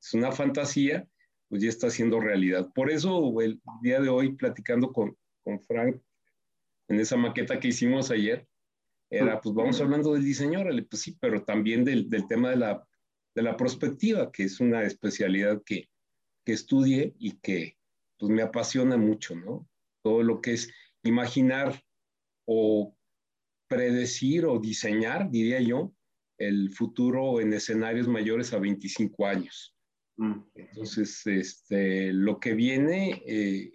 [0.00, 1.06] es una fantasía,
[1.48, 2.70] pues ya está siendo realidad.
[2.74, 6.00] Por eso el día de hoy, platicando con, con Frank
[6.88, 8.46] en esa maqueta que hicimos ayer,
[9.12, 12.56] era, pues vamos hablando del diseño, órale, pues sí, pero también del, del tema de
[12.56, 12.88] la,
[13.34, 15.90] de la perspectiva, que es una especialidad que,
[16.44, 17.76] que estudié y que
[18.18, 19.68] pues me apasiona mucho, ¿no?
[20.02, 20.72] Todo lo que es
[21.02, 21.84] imaginar
[22.46, 22.96] o
[23.68, 25.94] predecir o diseñar, diría yo,
[26.38, 29.76] el futuro en escenarios mayores a 25 años.
[30.16, 30.40] Mm.
[30.54, 33.72] Entonces, este, lo que viene, eh,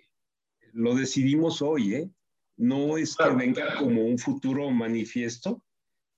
[0.74, 2.10] lo decidimos hoy, ¿eh?
[2.58, 5.64] No es que venga como un futuro manifiesto,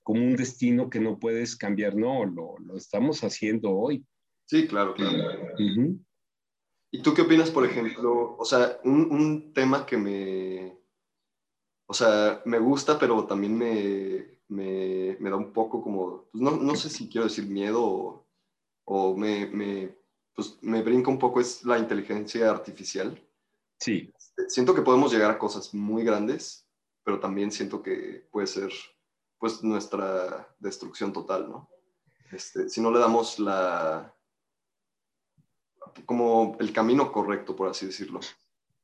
[0.02, 4.04] como un destino que no puedes cambiar, no, lo, lo estamos haciendo hoy.
[4.46, 5.16] Sí, claro, claro.
[5.54, 6.04] Uh -huh.
[6.92, 8.36] ¿Y tú qué opinas, por ejemplo?
[8.36, 10.76] O sea, un, un, tema que me,
[11.86, 16.56] o sea, me gusta, pero también me, me, me da un poco como, pues no,
[16.56, 18.26] no, sé si quiero decir miedo o,
[18.86, 19.96] o me, me,
[20.34, 23.16] pues me brinca un poco, es la inteligencia artificial.
[23.78, 24.12] Sí.
[24.48, 26.66] Siento que podemos llegar a cosas muy grandes,
[27.04, 28.70] pero también siento que puede ser
[29.38, 31.68] pues nuestra destrucción total, ¿no?
[32.30, 34.14] Este, si no le damos la,
[36.06, 38.20] como el camino correcto, por así decirlo.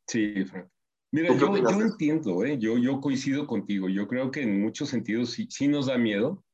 [0.07, 0.69] Sí, Frank.
[1.13, 2.59] Mira, yo, yo entiendo, ¿eh?
[2.59, 3.89] yo, yo coincido contigo.
[3.89, 6.45] Yo creo que en muchos sentidos sí, sí nos da miedo.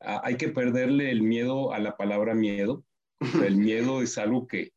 [0.00, 2.84] Ah, hay que perderle el miedo a la palabra miedo.
[3.44, 4.72] el miedo es algo que,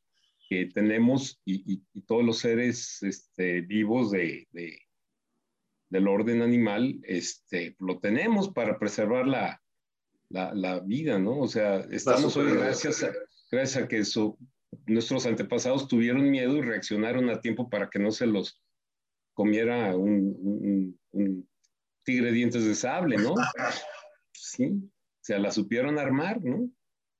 [0.51, 4.77] que tenemos y, y, todos los seres este, vivos de, de,
[5.89, 9.63] del orden animal este, lo tenemos para preservar la,
[10.27, 11.39] la, la vida, ¿no?
[11.39, 13.13] O sea, estamos hoy gracias a,
[13.49, 14.03] gracias a que
[14.87, 18.61] nuestros antepasados tuvieron miedo y reaccionaron a tiempo para que no se los
[19.33, 21.49] comiera un, un,
[22.03, 23.35] tigre dientes de sable, ¿no?
[24.33, 26.69] Sí, o sea, la supieron armar, ¿no?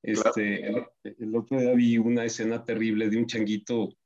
[0.02, 0.66] Este,
[1.04, 3.96] el, otro día vi una escena terrible de un changuito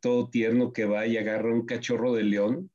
[0.00, 2.70] todo tierno que va y agarra un cachorro de león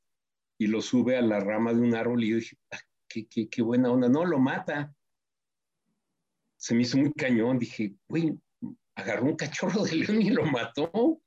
[0.58, 3.50] y lo sube a la rama de un árbol y yo dije, ah, qué, qué,
[3.50, 4.94] qué, buena onda, no, lo mata.
[6.58, 8.38] Se me hizo muy cañón, dije, güey,
[8.96, 11.22] agarró un cachorro de león y lo mató.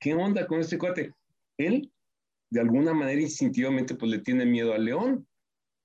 [0.00, 1.14] ¿Qué onda con este cuate?
[1.56, 1.92] Él,
[2.50, 5.26] de alguna manera, instintivamente, pues le tiene miedo al león.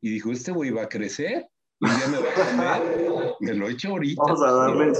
[0.01, 1.47] Y dijo, este güey va a crecer.
[1.79, 3.18] Y ya me va a comer.
[3.39, 4.21] Me lo he hecho ahorita.
[4.21, 4.91] Vamos a darle.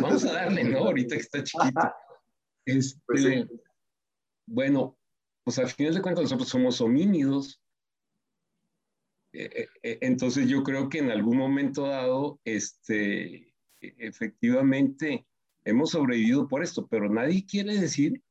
[0.00, 0.78] Vamos a darle, ¿no?
[0.78, 1.80] Ahorita que está chiquito.
[2.64, 3.46] Este, pues sí.
[4.44, 4.98] Bueno,
[5.42, 7.62] pues al final de cuentas nosotros somos homínidos.
[9.32, 15.26] Eh, eh, entonces yo creo que en algún momento dado, este, efectivamente,
[15.64, 18.22] hemos sobrevivido por esto, pero nadie quiere decir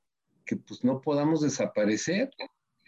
[0.45, 2.29] que pues no podamos desaparecer.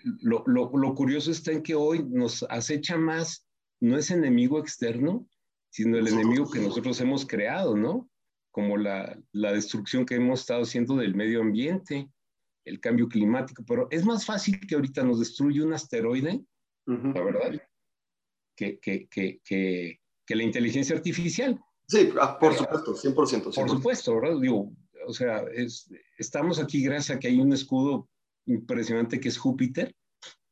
[0.03, 3.47] Lo, lo, lo, curioso está en que hoy nos acecha más,
[3.79, 5.27] no es enemigo externo,
[5.69, 8.09] sino el enemigo que nosotros hemos creado, ¿no?
[8.51, 12.09] Como la, la destrucción que hemos estado haciendo del medio ambiente,
[12.65, 16.41] el cambio climático, pero es más fácil que ahorita nos destruya un asteroide,
[16.87, 17.13] uh -huh.
[17.13, 17.61] la verdad,
[18.55, 21.59] que, que, que, que, la inteligencia artificial.
[21.87, 23.55] Sí, ah, por supuesto, 100%, 100%.
[23.55, 24.39] Por supuesto, ¿verdad?
[24.39, 24.71] Digo,
[25.07, 28.07] o sea, es, estamos aquí gracias a que hay un escudo
[28.45, 29.95] impresionante que es Júpiter,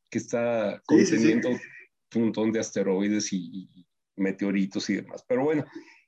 [0.10, 1.64] que está conteniendo sí, sí,
[2.12, 2.20] sí.
[2.20, 3.87] un montón de asteroides y, y,
[4.18, 5.24] meteoritos y demás.
[5.28, 5.66] Pero bueno,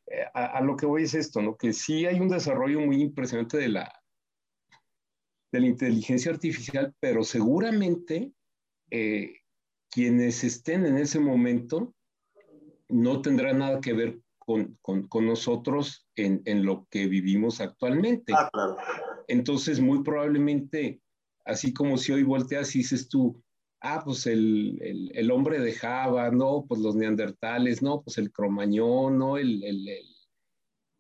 [0.08, 1.56] eh, a, a, lo que voy es esto, ¿no?
[1.56, 4.02] Que sí hay un desarrollo muy impresionante de la,
[5.52, 8.34] de la inteligencia artificial, pero seguramente
[8.92, 9.34] eh,
[9.90, 11.94] quienes estén en ese momento
[12.88, 18.34] no tendrán nada que ver con, con, con nosotros en, en, lo que vivimos actualmente.
[18.36, 18.78] Ah, claro.
[19.28, 21.02] Entonces, muy probablemente,
[21.46, 23.44] así como si hoy volteas y dices tú,
[23.82, 28.32] ah, pues el, el, el hombre de Java, no, pues los neandertales, no, pues el
[28.32, 29.88] cromañón, no, el, el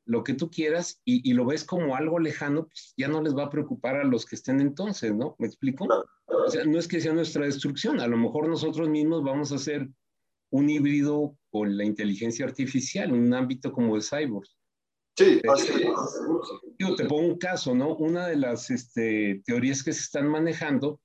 [0.05, 3.37] lo que tú quieras y, y, lo ves como algo lejano, pues ya no les
[3.37, 5.35] va a preocupar a los que estén entonces, ¿no?
[5.37, 5.87] ¿Me explico?
[6.25, 9.55] O sea, no es que sea nuestra destrucción, a lo mejor nosotros mismos vamos a
[9.55, 9.87] hacer
[10.51, 14.57] un híbrido con la inteligencia artificial, un ámbito como de cyborgs.
[15.15, 15.87] Sí, este,
[16.79, 17.95] yo te pongo un caso, ¿no?
[17.95, 20.99] Una de las este, teorías que se están manejando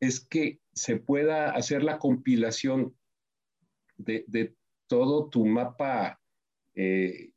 [0.00, 2.96] es que se pueda hacer la compilación
[3.96, 4.56] de, de
[4.86, 6.20] todo tu mapa
[6.74, 7.30] eh,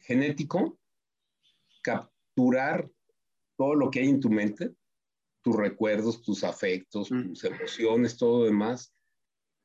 [0.00, 0.78] genético,
[1.82, 2.90] capturar
[3.56, 4.74] todo lo que hay en tu mente,
[5.42, 7.28] tus recuerdos, tus afectos, mm.
[7.28, 8.92] tus emociones, todo lo demás,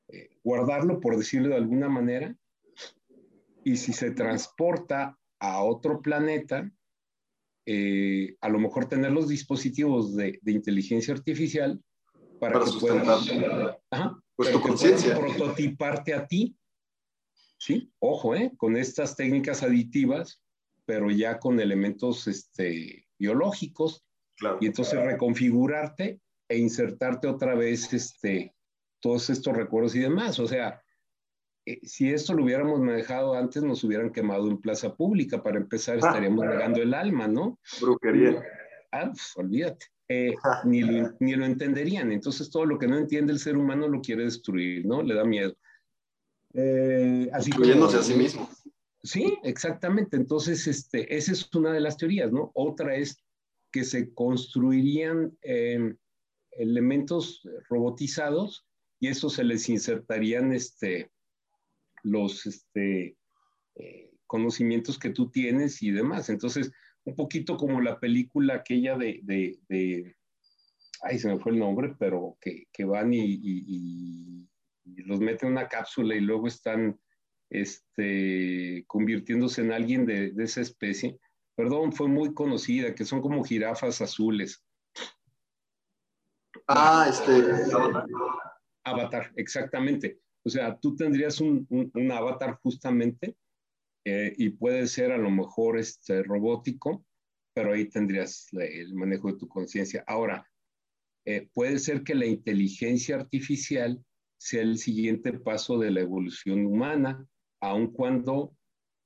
[0.10, 2.36] eh, guardarlo, por decirlo de alguna manera,
[3.64, 6.72] y si se transporta a otro planeta,
[7.66, 11.82] eh, a lo mejor tener los dispositivos de, de inteligencia artificial
[12.40, 13.06] para, para que puedan
[14.36, 16.56] pues prototiparte a ti
[17.60, 17.92] ¿sí?
[18.00, 18.54] Ojo, ¿eh?
[18.58, 20.42] Con estas técnicas aditivas,
[20.86, 24.04] pero ya con elementos este, biológicos.
[24.38, 24.58] Claro.
[24.62, 28.56] Y entonces reconfigurarte e insertarte otra vez este,
[29.00, 30.40] todos estos recuerdos y demás.
[30.40, 30.82] O sea,
[31.66, 35.44] eh, si esto lo hubiéramos manejado antes, nos hubieran quemado en plaza pública.
[35.44, 36.08] Para empezar, ah.
[36.08, 37.60] estaríamos negando el alma, ¿no?
[37.82, 38.42] Brujería.
[38.92, 39.86] Ah, pues, olvídate.
[40.12, 40.34] Eh,
[40.66, 42.12] ni, lo, ni lo entenderían.
[42.12, 45.04] Entonces, todo lo que no entiende el ser humano lo quiere destruir, ¿no?
[45.04, 45.56] Le da miedo.
[46.54, 48.50] Eh, así Incluyéndose como, a sí mismo.
[49.04, 50.18] Sí, exactamente.
[50.18, 52.52] Entonces, este, esa es una de las teorías, ¿no?
[52.56, 53.24] Otra es
[53.72, 55.94] que se construirían eh,
[56.52, 58.66] elementos robotizados
[59.00, 61.12] y eso se les insertarían este,
[62.04, 63.16] los este,
[63.76, 66.30] eh, conocimientos que tú tienes y demás.
[66.30, 66.72] Entonces,
[67.06, 70.16] un poquito como la película aquella de, de, de
[71.02, 74.50] ay, se me fue el nombre, pero que, que van y, y, y
[74.96, 77.00] y los meten en una cápsula y luego están
[77.50, 81.20] este, convirtiéndose en alguien de, de, esa especie.
[81.56, 84.64] Perdón, fue muy conocida, que son como jirafas azules.
[86.68, 87.32] Ah, este.
[87.74, 88.06] Avatar,
[88.84, 90.20] avatar exactamente.
[90.44, 93.36] O sea, tú tendrías un, un, un avatar justamente
[94.12, 97.06] eh, y puede ser a lo mejor este, robótico,
[97.54, 100.04] pero ahí tendrías el manejo de tu conciencia.
[100.08, 100.50] Ahora,
[101.26, 104.04] eh, puede ser que la inteligencia artificial
[104.40, 107.24] sea el siguiente paso de la evolución humana,
[107.62, 108.58] aun cuando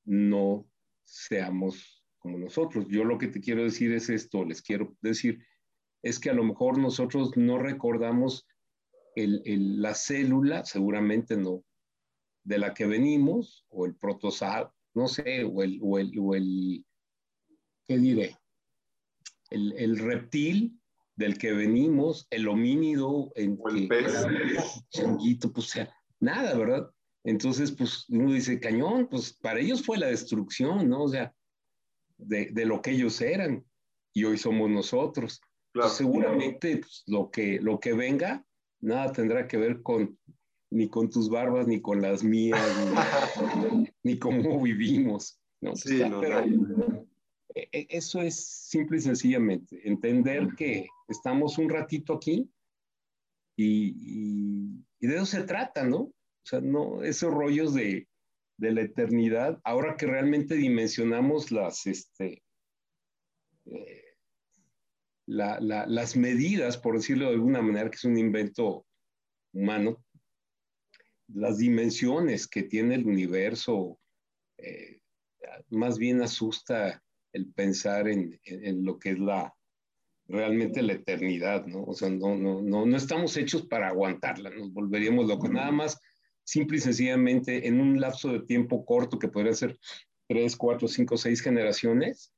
[0.06, 0.70] no
[1.04, 2.86] seamos como nosotros.
[2.88, 5.46] Yo lo que te quiero decir es esto, les quiero decir,
[6.02, 8.48] es que a lo mejor nosotros no recordamos
[9.18, 11.66] la célula, seguramente no,
[12.46, 16.86] de la que venimos, o el protozoo, no sé, o el, o el, o el
[17.88, 18.38] ¿qué diré?
[19.50, 20.80] El, el, reptil
[21.16, 24.14] del que venimos, el homínido, en o el pez.
[24.90, 26.90] Changuito, pues sea, nada, ¿verdad?
[27.24, 31.04] Entonces, pues uno dice, cañón, pues para ellos fue la destrucción, ¿no?
[31.04, 31.34] O sea,
[32.18, 33.64] de, de lo que ellos eran,
[34.14, 35.42] y hoy somos nosotros.
[35.74, 38.46] Pues, seguramente pues, lo, que, lo que venga,
[38.80, 40.18] nada tendrá que ver con
[40.74, 42.60] ni con tus barbas, ni con las mías,
[43.72, 45.40] ni, ni cómo vivimos.
[45.62, 45.76] ¿no?
[45.76, 46.44] Sí, no, Pero,
[47.54, 52.50] e, e, eso es simple y sencillamente, entender que estamos un ratito aquí
[53.56, 56.00] y, y, y, de eso se trata, ¿no?
[56.00, 58.08] O sea, no, esos rollos de,
[58.58, 62.44] de la eternidad, ahora que realmente dimensionamos las, este,
[63.66, 64.04] eh,
[65.28, 68.88] la, la, las medidas, por decirlo de alguna manera, que es un invento
[69.54, 70.04] humano,
[71.34, 74.00] las dimensiones que tiene el universo,
[74.58, 75.00] eh,
[75.70, 79.54] más bien asusta el pensar en, en, en, lo que es la
[80.28, 81.84] realmente la eternidad, ¿no?
[81.84, 85.50] O sea, no, no, no, no estamos hechos para aguantarla, nos volveríamos locos.
[85.52, 86.00] Nada más,
[86.44, 89.78] simple y sencillamente, en un lapso de tiempo corto, que podría ser
[90.28, 92.34] tres, cuatro, cinco, seis generaciones,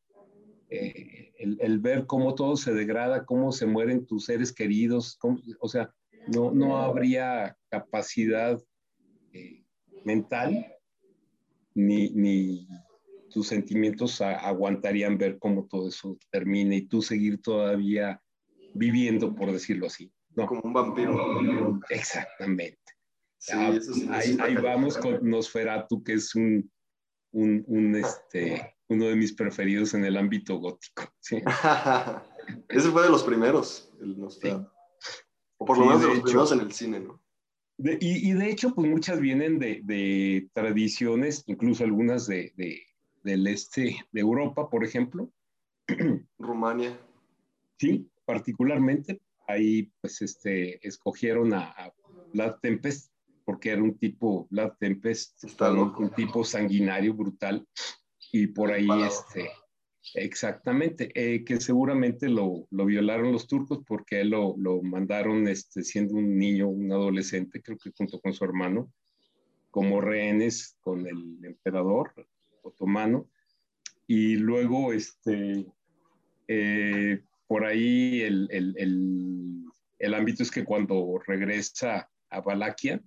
[0.70, 5.40] eh, el, el, ver cómo todo se degrada, cómo se mueren tus seres queridos, cómo,
[5.60, 5.94] o sea,
[6.34, 8.60] no, no habría capacidad
[9.36, 9.66] eh,
[10.06, 10.66] mental
[11.74, 12.68] ni, ni
[13.30, 18.22] tus sentimientos a, aguantarían ver cómo todo eso termina y tú seguir todavía
[18.74, 20.10] viviendo, por decirlo así.
[20.36, 20.48] No.
[20.48, 21.80] Como un vampiro.
[21.90, 22.80] Exactamente.
[23.38, 26.72] Sí, ah, eso sí, ahí, ahí vamos con Nosferatu, que es un,
[27.32, 31.14] un, un este, uno de mis preferidos en el ámbito gótico.
[31.20, 31.42] ¿sí?
[32.70, 34.70] Ese fue de los primeros, el Nosferatu.
[35.58, 37.25] O por lo menos de, de los hecho, primeros en el cine, ¿no?
[37.78, 42.54] De, y, y, de hecho, pues muchas vienen de, de tradiciones, incluso algunas de,
[43.24, 45.30] del este de Europa, por ejemplo.
[46.40, 46.98] Rumania.
[47.78, 49.20] Sí, particularmente.
[49.48, 51.94] Ahí, pues, este, escogieron a, a
[52.34, 53.12] Vlad Tempest,
[53.44, 57.68] porque era un tipo, Vlad Tempest, un, un, tipo sanguinario, brutal,
[58.32, 59.50] y por ahí, este,
[60.14, 66.38] exactamente, eh, que seguramente lo, violaron los turcos porque lo, lo, mandaron este, siendo un
[66.38, 68.92] niño, un adolescente, creo que junto con su hermano,
[69.72, 72.14] como rehenes con el emperador
[72.62, 73.30] otomano.
[74.08, 75.66] Y luego, este,
[76.48, 79.66] eh, por ahí el, el, el,
[80.00, 83.02] el, ámbito es que cuando regresa a Valaquia,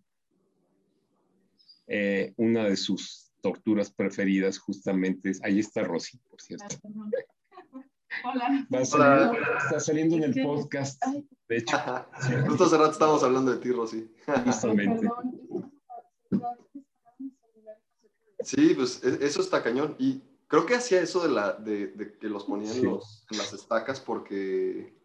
[1.87, 6.67] eh, una de sus torturas preferidas justamente es, ahí está Rosy, por cierto.
[8.25, 8.67] Hola.
[8.75, 9.59] Va salir, Hola.
[9.65, 11.03] Está saliendo en el podcast,
[11.49, 11.77] de hecho.
[12.49, 14.11] Justo hace rato estábamos hablando de ti, Rosy.
[14.45, 15.09] Justamente.
[18.41, 19.95] Sí, pues e, eso está cañón.
[19.99, 22.83] Y creo que hacía eso de, la, de, de que los ponían sí.
[22.83, 24.97] los, en las estacas porque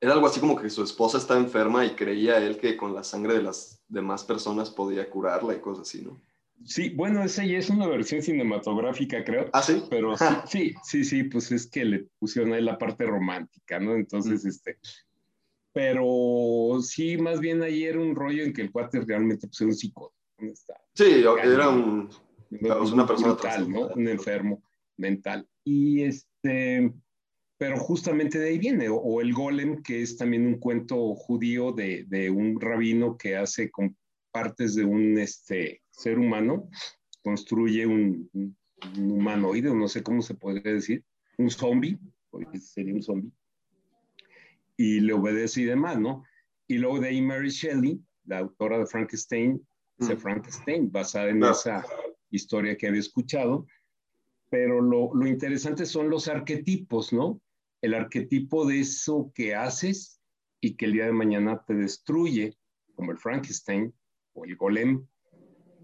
[0.00, 3.02] era algo así como que su esposa estaba enferma y creía él que con la
[3.02, 6.20] sangre de las demás personas podía curarla y cosas así, ¿no?
[6.64, 9.50] Sí, bueno, esa ya es una versión cinematográfica, creo.
[9.52, 9.82] ¿Ah, sí?
[9.90, 10.14] Pero
[10.46, 13.94] sí, sí, sí, sí, pues es que le pusieron ahí la parte romántica, ¿no?
[13.94, 14.48] Entonces, mm.
[14.48, 14.78] este...
[15.72, 19.68] Pero sí, más bien ahí era un rollo en que el cuate realmente pues, era
[19.70, 20.14] un psicótico.
[20.94, 22.08] Sí, era un,
[22.50, 23.88] una persona brutal, ¿no?
[23.88, 24.62] Un enfermo
[24.96, 25.48] mental.
[25.64, 26.92] Y este,
[27.58, 31.72] pero justamente de ahí viene, o, o, el golem, que es también un cuento judío
[31.72, 33.96] de, de un rabino que hace con
[34.30, 36.68] partes de un este, ser humano,
[37.22, 38.56] construye un, un,
[38.96, 41.04] un humanoide, no sé cómo se podría decir,
[41.38, 41.98] un zombie,
[42.60, 43.32] sería un zombie,
[44.76, 46.24] y le obedece y demás, ¿no?
[46.66, 49.64] Y luego de ahí Mary Shelley, la autora de Frankenstein,
[49.98, 51.52] dice Frankenstein, basada en no.
[51.52, 51.84] esa
[52.30, 53.66] historia que había escuchado,
[54.50, 57.40] pero lo, lo, interesante son los arquetipos, ¿no?
[57.80, 60.20] El arquetipo de eso que haces
[60.60, 62.56] y que el día de mañana te destruye,
[62.94, 63.92] como el Frankenstein
[64.32, 65.06] o el golem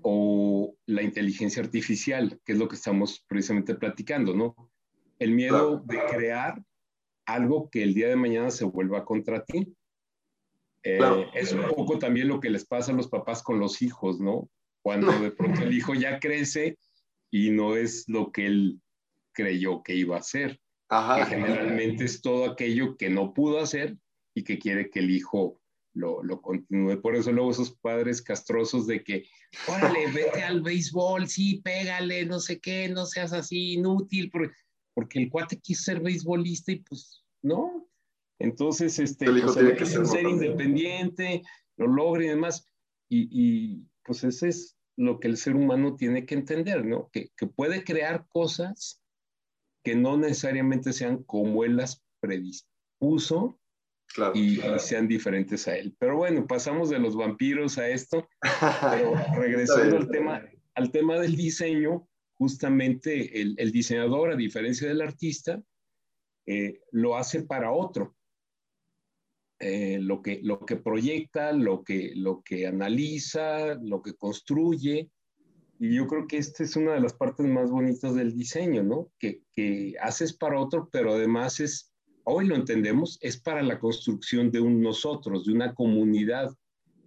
[0.03, 4.55] o la inteligencia artificial, que es lo que estamos precisamente platicando, ¿no?
[5.18, 6.62] El miedo de crear
[7.26, 9.74] algo que el día de mañana se vuelva contra ti.
[10.82, 11.30] Eh, claro.
[11.34, 14.48] Es un poco también lo que les pasa a los papás con los hijos, ¿no?
[14.82, 16.78] Cuando de pronto el hijo ya crece
[17.30, 18.80] y no es lo que él
[19.32, 20.59] creyó que iba a ser.
[20.88, 23.96] que generalmente es todo aquello que no pudo hacer
[24.34, 25.59] y que quiere que el hijo
[25.95, 27.01] lo, lo, continúe.
[27.01, 29.24] Por eso luego esos padres castrosos de que,
[29.66, 34.55] órale, vete al béisbol, sí, pégale, no sé qué, no seas así inútil, porque,
[34.95, 37.88] porque el cuate quiso ser beisbolista y pues no.
[38.38, 41.43] Entonces, este, el hijo pues, tiene que ser, independiente,
[41.76, 42.66] lo logra y demás.
[43.09, 47.11] Y, y, pues ese es lo que el ser humano tiene que entender, ¿no?
[47.12, 49.03] Que, que puede crear cosas
[49.84, 53.59] que no necesariamente sean como él las predispuso,
[54.34, 55.94] y, sean diferentes a él.
[55.98, 58.28] Pero bueno, pasamos de los vampiros a esto,
[58.90, 60.42] pero regresando al tema,
[60.74, 62.08] al tema del diseño,
[62.38, 65.62] justamente el, el diseñador, a diferencia del artista,
[66.46, 68.16] eh, lo hace para otro.
[69.62, 75.11] Eh, lo, que, lo que proyecta, lo que, lo que analiza, lo que construye.
[75.78, 79.12] Y yo creo que esta es una de las partes más bonitas del diseño, ¿no?
[79.18, 81.89] Que, que haces para otro, pero además es
[82.25, 86.55] hoy lo entendemos, es para la construcción de un nosotros, de una comunidad.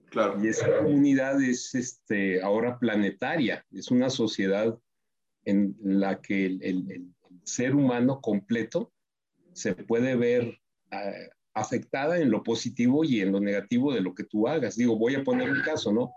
[0.09, 0.43] Claro.
[0.43, 4.77] Y esa comunidad es este, ahora planetaria, es una sociedad
[5.45, 8.93] en la que el, ser humano completo
[9.51, 10.59] se puede ver
[10.91, 11.11] ah,
[11.53, 14.75] afectada en lo positivo y en lo negativo de lo que tú hagas.
[14.77, 16.13] Digo, voy a poner un caso, ¿no?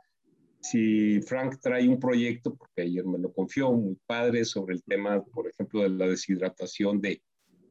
[0.61, 5.23] Si Frank trae un proyecto, porque ayer me lo confió, muy padre, sobre el tema,
[5.23, 7.23] por ejemplo, de la deshidratación de,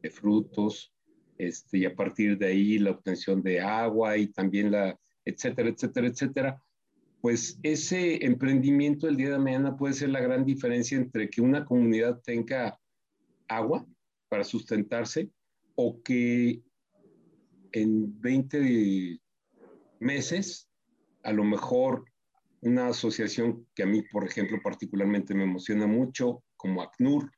[0.01, 0.94] de frutos,
[1.37, 6.07] este, y a partir de ahí la obtención de agua y también la, etcétera, etcétera,
[6.07, 6.63] etcétera,
[7.21, 11.65] pues ese emprendimiento el día de mañana puede ser la gran diferencia entre que una
[11.65, 12.79] comunidad tenga
[13.47, 13.85] agua
[14.29, 15.31] para sustentarse
[15.75, 16.61] o que
[17.71, 19.19] en 20
[19.99, 20.69] meses
[21.23, 22.05] a lo mejor
[22.61, 27.31] una asociación que a mí, por ejemplo, particularmente me emociona mucho, como ACNUR,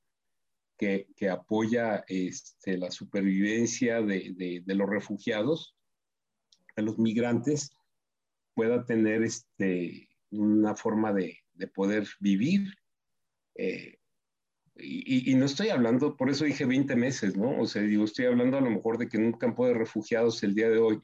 [0.77, 5.75] que, apoya este, la supervivencia de, los refugiados,
[6.75, 7.71] de los migrantes,
[8.53, 11.39] pueda tener este, una forma de,
[11.73, 12.71] poder vivir.
[13.55, 13.97] Eh,
[14.75, 17.59] y, no estoy hablando, por eso dije 20 meses, ¿no?
[17.59, 20.43] O sea, digo, estoy hablando a lo mejor de que en un campo de refugiados
[20.43, 21.01] el día de hoy,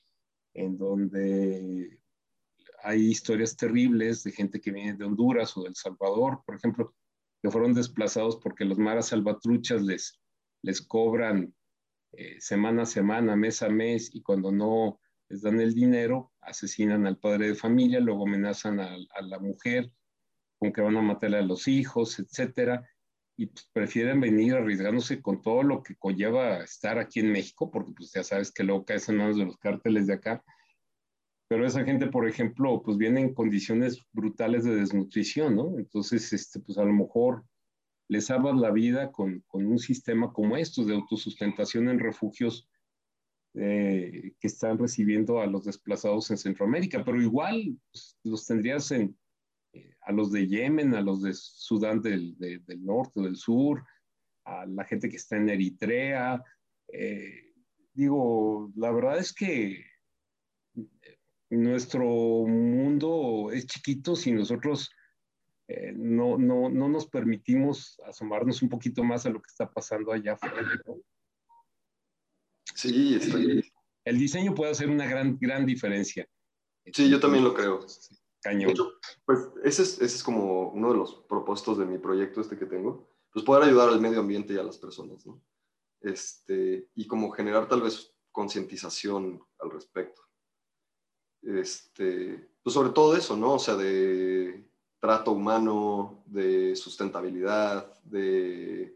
[0.53, 1.99] en donde
[2.83, 6.93] hay historias terribles de gente que viene de Honduras o de El Salvador, por ejemplo,
[7.43, 10.17] que fueron desplazados porque los maras salvatruchas les,
[10.61, 11.53] les cobran
[12.13, 17.05] eh, semana a semana, mes a mes, y cuando no les dan el dinero, asesinan
[17.05, 19.91] al padre de familia, luego amenazan a, la mujer
[20.57, 22.87] con que van a matarle a los hijos, etcétera,
[23.35, 27.91] y pues, prefieren venir arriesgándose con todo lo que conlleva estar aquí en México, porque
[27.91, 30.41] pues ya sabes que luego caes en manos de los cárteles de acá,
[31.53, 35.77] pero esa gente, por ejemplo, pues viene en condiciones brutales de desnutrición, ¿no?
[35.77, 37.45] Entonces, este, pues a lo mejor
[38.07, 42.67] les salvas la vida con, con un sistema como estos de autosustentación en refugios
[43.53, 49.15] eh, que están recibiendo a los desplazados en Centroamérica, pero igual pues, los tendrías en,
[49.73, 53.85] eh, a los de Yemen, a los de Sudán del, del norte, del sur,
[54.45, 56.43] a la gente que está en Eritrea.
[56.87, 57.53] Eh,
[57.93, 59.93] digo, la verdad es que
[61.53, 64.89] nuestro mundo es chiquito si nosotros
[65.67, 70.11] eh, no, no, no, nos permitimos asomarnos un poquito más a lo que está pasando
[70.11, 70.81] allá afuera.
[72.75, 73.71] Sí, estoy...
[74.05, 76.27] El diseño puede hacer una gran, gran diferencia.
[76.91, 77.85] Sí, yo también lo creo.
[78.41, 78.73] Cañón.
[79.25, 82.65] pues ese es, ese es como uno de los propósitos de mi proyecto este que
[82.65, 85.41] tengo, pues poder ayudar al medio ambiente y a las personas, ¿no?
[86.01, 90.21] Este, y como generar tal vez concientización al respecto
[91.45, 93.53] este, pues sobre todo eso, ¿no?
[93.55, 94.63] O sea, de
[94.99, 98.95] trato humano, de sustentabilidad, de,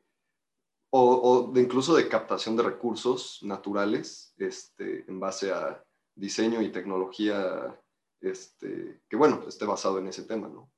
[0.89, 5.83] o, incluso de captación de recursos naturales este, en base a
[6.15, 7.77] diseño y tecnología
[8.21, 10.71] este, que, bueno, esté basado en ese tema, ¿no?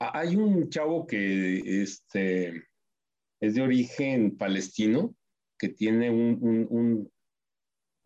[0.00, 2.66] Hay un chavo que este,
[3.40, 5.14] es de origen palestino,
[5.58, 7.10] que tiene un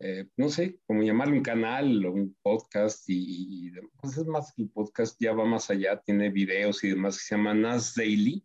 [0.01, 3.69] eh, no sé, como llamarlo un canal o un podcast y,
[3.99, 7.35] pues es más el podcast ya va más allá, tiene videos y demás que se
[7.35, 8.43] llama Nas Daily.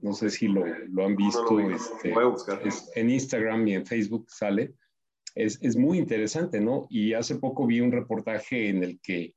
[0.00, 1.58] No sé si lo, lo han visto.
[1.58, 2.14] este,
[2.94, 4.74] en Instagram y en Facebook sale.
[5.34, 6.86] Es, es, muy interesante, ¿no?
[6.88, 9.34] Y hace poco vi un reportaje en el que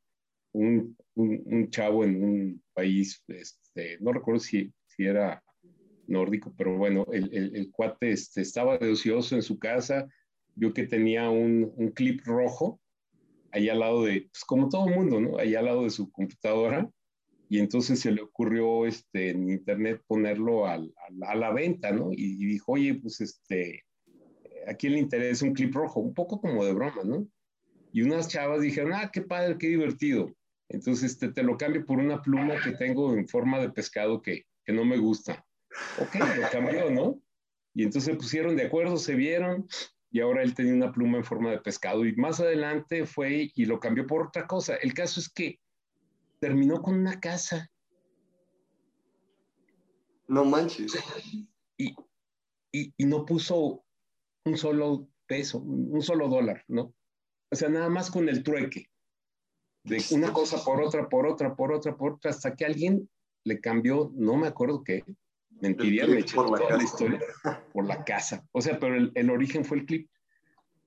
[0.51, 5.43] un, un, chavo en un país, este, no recuerdo si, si era
[6.07, 10.07] nórdico, pero bueno, el, el, el cuate este, estaba de ocioso en su casa,
[10.59, 12.81] vio que tenía un, un clip rojo
[13.51, 15.37] ahí al lado de, pues como todo mundo, ¿no?
[15.37, 16.89] Ahí al lado de su computadora.
[17.47, 22.11] Y entonces se le ocurrió este, en internet ponerlo al, a la venta, ¿no?
[22.11, 23.85] Y, dijo, oye, pues este,
[24.67, 25.99] ¿a quién le interesa un clip rojo?
[25.99, 27.27] Un poco como de broma, ¿no?
[27.91, 30.31] Y unas chavas dijeron, ah, qué padre, qué divertido.
[30.69, 34.45] Entonces te, te lo cambio por una pluma que tengo en forma de pescado que,
[34.63, 35.43] que no me gusta.
[35.99, 37.19] Ok, lo cambió, ¿no?
[37.73, 39.65] Y entonces se pusieron de acuerdo, se vieron,
[40.11, 42.05] y ahora él tenía una pluma en forma de pescado.
[42.05, 44.75] Y más adelante fue y lo cambió por otra cosa.
[44.75, 45.59] El caso es que
[46.39, 47.69] terminó con una casa.
[50.27, 50.97] No manches.
[51.77, 51.95] Y,
[52.71, 53.83] y, y no puso
[54.45, 56.93] un solo peso, un solo dólar, ¿no?
[57.51, 58.89] O sea, nada más con el trueque.
[59.83, 63.09] De una cosa por otra, por otra, por otra, por otra, hasta que alguien
[63.43, 65.03] le cambió, no me acuerdo qué,
[65.61, 66.83] mentiría, me eché por la toda la casa.
[66.83, 67.19] historia
[67.73, 68.47] por la casa.
[68.51, 70.09] O sea, pero el, el origen fue el clip.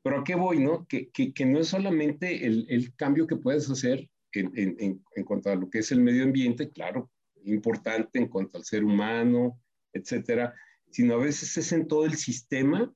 [0.03, 0.87] Pero a qué voy, ¿no?
[0.87, 5.05] Que, que, que no es solamente el, el, cambio que puedes hacer en, en, en,
[5.15, 7.11] en, cuanto a lo que es el medio ambiente, claro,
[7.45, 9.61] importante en cuanto al ser humano,
[9.93, 10.55] etcétera,
[10.91, 12.93] sino a veces es en todo el sistema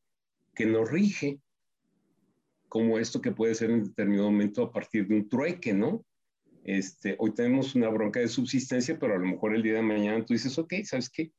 [0.54, 1.38] que nos rige,
[2.68, 6.04] como esto que puede ser en determinado momento a partir de un trueque, ¿no?
[6.64, 10.24] Este, hoy tenemos una bronca de subsistencia, pero a lo mejor el día de mañana
[10.24, 11.30] tú dices, ok, ¿sabes qué?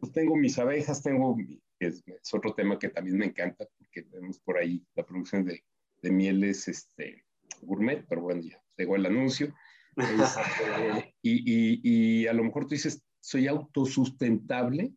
[0.00, 1.36] Pues tengo mis abejas, tengo,
[1.78, 5.64] es, es otro tema que también me encanta, porque tenemos por ahí la producción de,
[6.02, 7.24] de mieles este,
[7.62, 9.54] gourmet, pero bueno, ya llegó el anuncio.
[9.98, 14.92] Este, y, y, y a lo mejor tú dices, soy autosustentable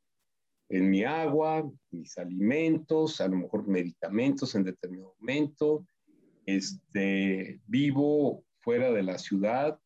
[0.70, 5.88] en mi agua, mis alimentos, a lo mejor medicamentos en determinado momento,
[6.45, 9.80] este, vivo fuera de la ciudad,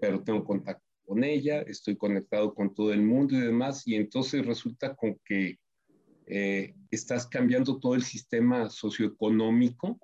[0.00, 4.44] pero tengo contacto con ella, estoy conectado con todo el mundo y demás, y entonces
[4.44, 5.58] resulta con que
[6.26, 9.98] eh, estás cambiando todo el sistema socioeconómico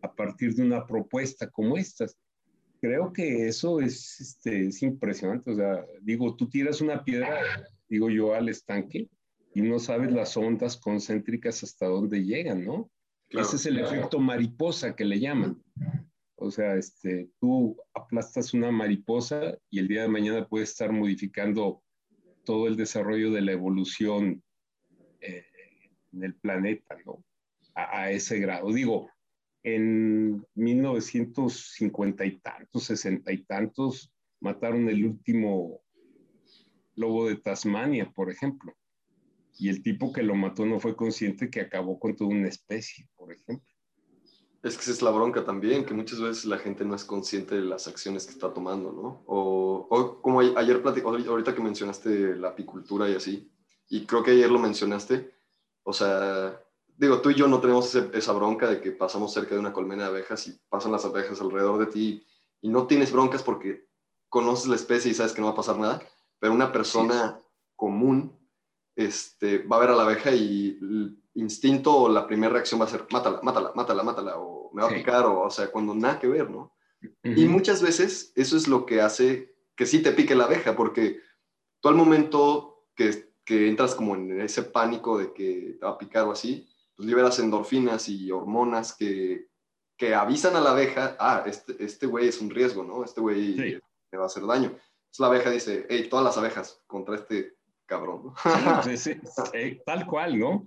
[0.00, 2.06] a partir de una propuesta como esta.
[2.80, 7.38] Creo que eso es, este, es impresionante, o sea, digo, tú tiras una piedra,
[7.88, 9.08] digo yo, al estanque,
[9.54, 12.90] y no sabes las ondas concéntricas hasta dónde llegan, ¿no?
[13.28, 13.94] Claro, Ese es el claro.
[13.94, 15.62] efecto mariposa que le llaman.
[16.36, 21.82] O sea, este, tú aplastas una mariposa y el día de mañana puedes estar modificando
[22.44, 24.42] todo el desarrollo de la evolución
[25.20, 25.46] eh,
[26.12, 27.24] en el planeta, ¿no?
[27.74, 28.72] A, a, ese grado.
[28.72, 29.10] Digo,
[29.62, 35.82] en 1950 y tantos, 60 y tantos, mataron el último
[36.94, 38.76] lobo de Tasmania, por ejemplo
[39.58, 43.08] y el tipo que lo mató no fue consciente que acabó con toda una especie,
[43.16, 43.75] por ejemplo.
[44.66, 47.54] Es que esa es la bronca también, que muchas veces la gente no es consciente
[47.54, 49.22] de las acciones que está tomando, ¿no?
[49.26, 53.48] O, o como ayer platicó, ahorita que mencionaste la apicultura y así,
[53.88, 55.32] y creo que ayer lo mencionaste,
[55.84, 56.60] o sea,
[56.96, 59.72] digo, tú y yo no tenemos ese, esa bronca de que pasamos cerca de una
[59.72, 62.26] colmena de abejas y pasan las abejas alrededor de ti
[62.60, 63.86] y no tienes broncas porque
[64.28, 66.02] conoces la especie y sabes que no va a pasar nada,
[66.40, 67.46] pero una persona sí.
[67.76, 68.36] común
[68.96, 72.86] este, va a ver a la abeja y el instinto o la primera reacción va
[72.86, 74.94] a ser mátala, mátala, mátala, mátala, o me va sí.
[74.94, 76.74] a picar, o, o sea, cuando nada que ver, ¿no?
[77.02, 77.38] Uh -huh.
[77.38, 81.20] Y muchas veces eso es lo que hace que sí te pique la abeja, porque
[81.80, 85.98] tú al momento que, que entras como en ese pánico de que te va a
[85.98, 89.48] picar o así, pues liberas endorfinas y hormonas que,
[89.96, 93.02] que avisan a la abeja, ah, este, este güey es un riesgo, ¿no?
[93.02, 93.78] Este güey sí.
[94.12, 94.68] me va a hacer daño.
[94.68, 97.56] Entonces la abeja dice, hey, todas las abejas contra este
[97.86, 98.34] cabrón.
[98.44, 98.82] ¿no?
[98.82, 99.16] Sí, sí,
[99.86, 100.66] tal cual, ¿no?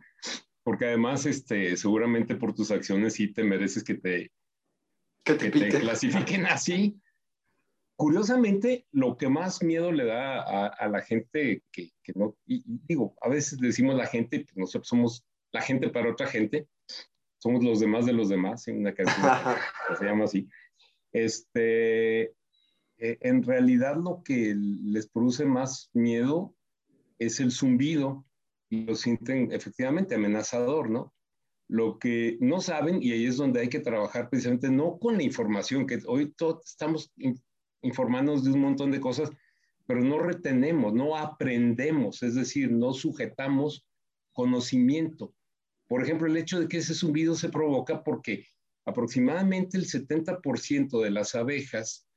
[0.69, 4.31] Porque además, este, seguramente por tus acciones sí te mereces que te,
[5.23, 7.01] que te, que te clasifiquen así.
[7.95, 12.57] Curiosamente, lo que más miedo le da a, a la gente que, que no, y,
[12.57, 16.67] y, digo, a veces decimos la gente, pues nosotros somos la gente para otra gente,
[17.39, 19.25] somos los demás de los demás, en una canción
[19.89, 20.47] que se llama así.
[21.11, 22.25] Este,
[22.99, 26.53] eh, en realidad lo que les produce más miedo
[27.17, 28.23] es el zumbido
[28.69, 31.13] lo sienten efectivamente amenazador, ¿no?
[31.67, 35.23] Lo que no saben, y ahí es donde hay que trabajar precisamente, no con la
[35.23, 37.11] información, que hoy todos estamos
[37.81, 39.29] informándonos de un montón de cosas,
[39.85, 43.85] pero no retenemos, no aprendemos, es decir, no sujetamos
[44.33, 45.33] conocimiento.
[45.87, 48.45] Por ejemplo, el hecho de que ese zumbido se provoca porque
[48.85, 52.07] aproximadamente el 70% de las abejas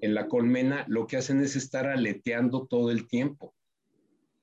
[0.00, 3.55] en la colmena lo que hacen es estar aleteando todo el tiempo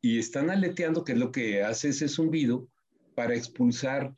[0.03, 2.67] y están aleteando, que es lo que hace ese zumbido,
[3.15, 4.13] para expulsar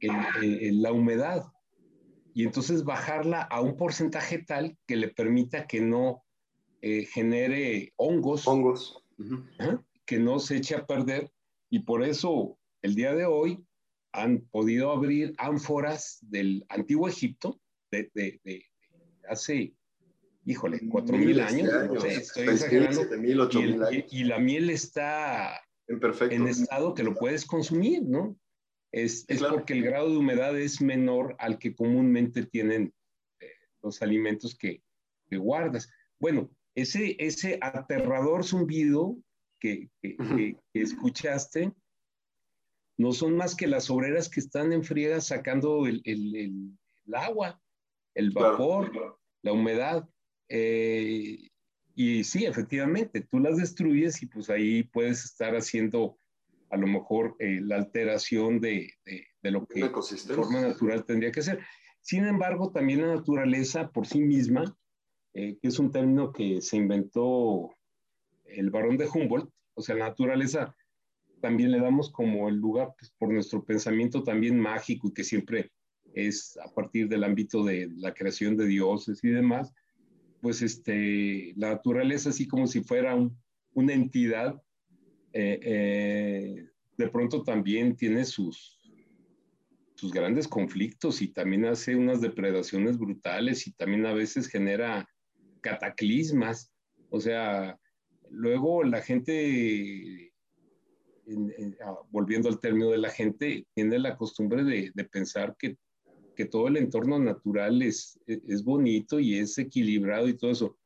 [0.00, 0.10] el,
[0.42, 1.44] el, la humedad.
[2.32, 6.24] Y entonces bajarla a un porcentaje tal que le permita que no
[6.80, 8.48] eh, genere hongos.
[8.48, 9.04] Hongos.
[9.18, 9.84] Uh -huh.
[10.06, 11.30] Que no se eche a perder.
[11.68, 13.62] Y por eso el día de hoy
[14.12, 17.60] han podido abrir ánforas del antiguo Egipto,
[17.90, 18.64] de, de, de
[19.28, 19.74] hace
[20.50, 21.94] híjole, cuatro mil años, años.
[21.94, 23.02] No sé, estoy exagerando.
[23.08, 26.34] 7, 000, 8, y, y, y, la miel está en, perfecto.
[26.34, 28.36] en estado que lo puedes consumir, ¿no?
[28.92, 32.94] es, es porque el grado de humedad es menor al que comúnmente tienen
[33.40, 33.50] eh,
[33.82, 34.82] los alimentos que,
[35.28, 35.90] que, guardas.
[36.18, 39.16] Bueno, ese, ese aterrador zumbido
[39.60, 41.72] que, que, que, escuchaste
[42.96, 47.60] no son más que las obreras que están en friega sacando el, el, el, agua,
[48.14, 49.20] el vapor, claro.
[49.42, 50.08] la humedad.
[50.48, 51.48] Eh,
[51.94, 56.18] y sí, efectivamente, tú las destruyes y pues ahí puedes estar haciendo
[56.70, 61.32] a lo mejor eh, la alteración de, de, de lo que de forma natural tendría
[61.32, 61.60] que ser.
[62.00, 64.76] Sin embargo, también la naturaleza por sí misma,
[65.34, 67.74] eh, que es un término que se inventó
[68.44, 70.74] el varón de Humboldt, o sea, la naturaleza
[71.40, 75.70] también le damos como el lugar pues, por nuestro pensamiento también mágico y que siempre
[76.14, 79.72] es a partir del ámbito de la creación de dioses y demás,
[80.40, 83.36] pues este, la naturaleza así como si fuera un,
[83.72, 84.60] una entidad,
[85.32, 88.80] eh, eh, de pronto también tiene sus,
[89.94, 95.08] sus grandes conflictos y también hace unas depredaciones brutales y también a veces genera
[95.60, 96.72] cataclismas.
[97.10, 97.78] O sea,
[98.30, 100.32] luego la gente,
[101.26, 105.76] en, en, ah, volviendo al término de la gente, tiene la costumbre de pensar que
[106.38, 110.78] que todo el entorno natural es, es bonito y es equilibrado y todo eso.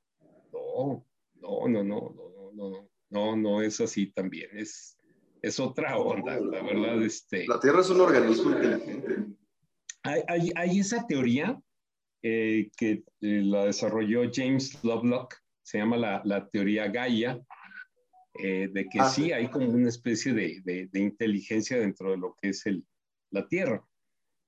[0.50, 1.06] No,
[1.42, 4.48] no, no, no, no, no, no, no es así también.
[4.54, 4.96] Es,
[5.42, 7.02] es otra onda, la verdad.
[7.02, 9.26] Este, la Tierra es un organismo inteligente.
[10.04, 11.60] Hay, hay, hay esa teoría
[12.22, 17.38] eh, que eh, la desarrolló James Lovelock, se llama la, la teoría Gaia,
[18.42, 22.16] eh, de que ah, sí hay como una especie de, de, de, inteligencia dentro de
[22.16, 22.86] lo que es el,
[23.30, 23.86] la Tierra.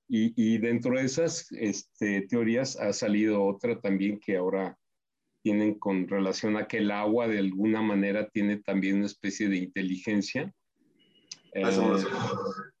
[0.07, 4.77] Y, y, dentro de esas este, teorías ha salido otra también que ahora
[5.41, 9.57] tienen con relación a que el agua de alguna manera tiene también una especie de
[9.57, 10.53] inteligencia.
[11.53, 11.63] Eh,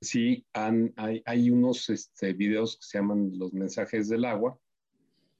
[0.01, 4.57] sí, han, hay, hay, unos este, videos que se llaman los mensajes del agua,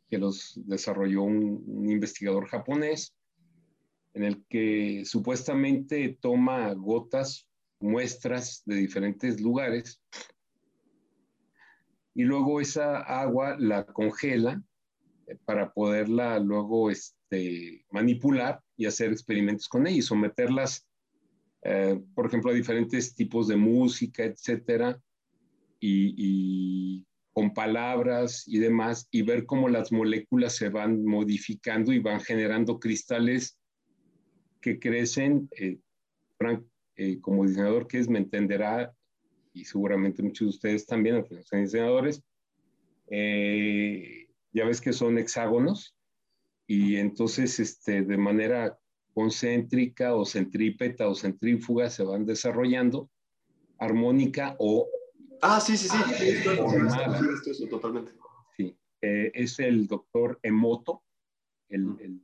[0.08, 3.16] que los desarrolló un, un investigador japonés,
[4.14, 7.48] en el que supuestamente toma gotas,
[7.80, 10.02] muestras de diferentes lugares
[12.16, 14.63] y luego esa agua la congela
[15.28, 20.88] eh, para poderla luego este, manipular y hacer experimentos con ella y someterlas,
[21.63, 24.99] eh, por ejemplo, a diferentes tipos de música, etcétera,
[25.80, 32.22] y, con palabras y demás, y ver cómo las moléculas se van modificando y van
[32.22, 33.59] generando cristales
[34.61, 35.49] que crecen.
[35.51, 35.78] Eh,
[36.38, 36.63] Frank,
[36.95, 38.95] eh, como diseñador que es, me entenderá
[39.56, 42.22] y seguramente muchos de ustedes también, aunque no sean diseñadores,
[43.08, 45.95] eh, ya ves que son hexágonos
[46.68, 48.78] y entonces este, de manera
[49.14, 53.10] concéntrica o centrípeta o centrífuga se van desarrollando,
[53.80, 54.89] armónica o...
[55.41, 55.97] Ah, sí, sí, sí,
[57.43, 58.12] sí, sí totalmente.
[58.58, 61.01] Sí, eh, es el doctor Emoto,
[61.70, 62.22] el, el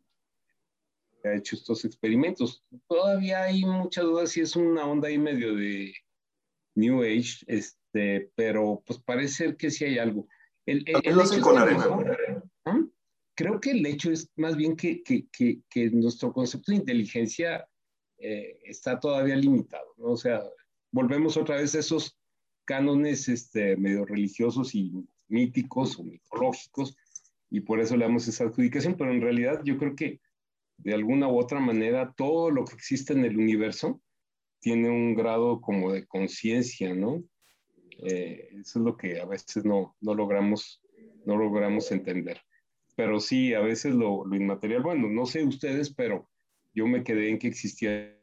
[1.22, 2.66] que ha hecho estos experimentos.
[2.88, 5.94] Todavía hay mucha duda si es una onda ahí medio de
[6.76, 10.28] New Age, este, pero pues parece ser que sí hay algo.
[10.66, 11.86] El, el, el hecho con arena.
[12.66, 12.80] ¿Ah?
[13.36, 17.68] Creo que el hecho es más bien que, que, que, que nuestro concepto de inteligencia
[18.18, 20.12] eh, está todavía limitado, ¿no?
[20.12, 20.44] O sea,
[20.92, 22.18] volvemos otra vez a esos
[22.66, 24.94] cánones este, medio religiosos y
[25.28, 26.96] míticos o mitológicos,
[27.50, 30.22] y por eso le damos esa adjudicación, pero en realidad yo creo que
[30.78, 34.02] de alguna u otra manera todo lo que existe en el universo
[34.62, 37.24] tiene un grado como de conciencia, ¿no?
[38.04, 40.82] Eh, eso es lo que a veces no, no, logramos,
[41.26, 42.40] no logramos entender.
[42.96, 46.30] Pero sí, a veces lo, lo inmaterial, bueno, no sé ustedes, pero
[46.74, 48.18] yo me quedé en que existía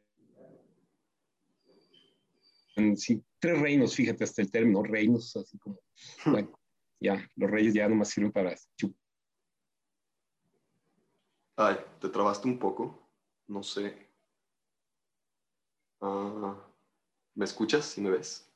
[2.95, 5.79] sí, tres reinos, fíjate, hasta el término reinos, así como,
[6.25, 6.59] bueno,
[6.99, 8.99] ya, los reyes ya nomás sirven para chupar.
[11.57, 13.09] Ay, te trabaste un poco,
[13.47, 14.08] no sé.
[16.01, 16.53] Uh,
[17.35, 17.85] ¿Me escuchas?
[17.85, 18.51] ¿Sí me ves?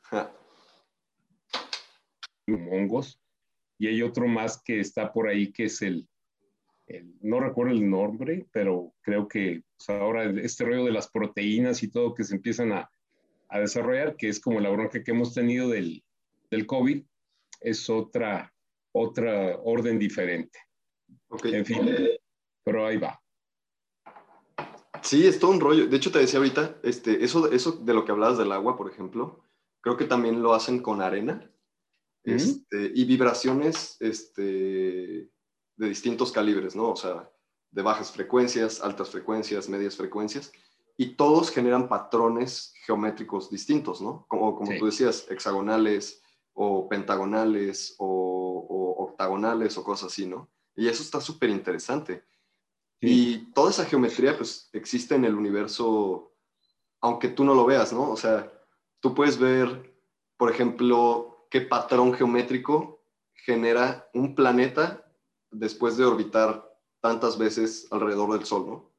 [2.48, 3.20] Hongos.
[3.78, 6.08] Y hay otro más que está por ahí que es el,
[6.88, 11.84] el no recuerdo el nombre, pero creo que pues, ahora este rollo de las proteínas
[11.84, 12.90] y todo que se empiezan a,
[13.50, 16.04] a desarrollar, que es como la bronca que hemos tenido del,
[16.50, 17.04] del COVID,
[17.62, 18.54] es otra,
[18.94, 20.60] otra orden diferente.
[21.30, 21.56] Okay.
[21.56, 21.90] En fin,
[22.64, 23.23] pero ahí va.
[25.04, 25.88] Sí, es todo un rollo.
[25.88, 28.90] De hecho, te decía ahorita, este, eso, eso de lo que hablabas del agua, por
[28.90, 29.44] ejemplo,
[29.82, 31.52] creo que también lo hacen con arena
[32.24, 32.32] ¿Mm?
[32.32, 35.30] este, y vibraciones este,
[35.76, 36.90] de distintos calibres, ¿no?
[36.90, 37.30] O sea,
[37.72, 40.52] de bajas frecuencias, altas frecuencias, medias frecuencias,
[40.96, 44.26] y todos generan patrones geométricos distintos, ¿no?
[44.28, 44.80] Como, como sí.
[44.80, 46.24] tú decías, hexagonales,
[46.54, 50.50] o pentagonales o, octagonales o cosas así, ¿no?
[50.76, 52.24] Y eso está súper interesante.
[53.06, 56.34] Y toda esa geometría pues existe en el universo,
[57.02, 58.10] aunque tú no lo veas, ¿no?
[58.10, 58.52] O sea,
[59.00, 59.94] tú puedes ver,
[60.38, 65.06] por ejemplo, qué patrón geométrico genera un planeta
[65.52, 68.94] después de orbitar tantas veces alrededor del Sol, ¿no?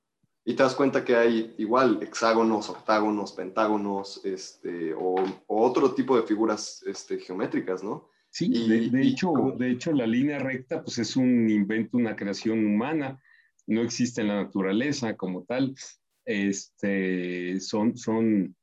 [0.44, 6.24] Y te das cuenta que hay igual hexágonos, octágonos, pentágonos, este, o, otro tipo de
[6.24, 8.11] figuras este, geométricas, ¿no?
[8.28, 13.22] Sí, de, hecho, de hecho la línea recta pues es un invento, una creación humana,
[13.66, 15.74] no existe en la naturaleza como tal.
[16.24, 18.56] Este, son son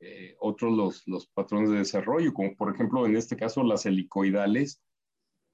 [0.00, 4.80] eh, otros los, los patrones de desarrollo, como por ejemplo en este caso las helicoidales,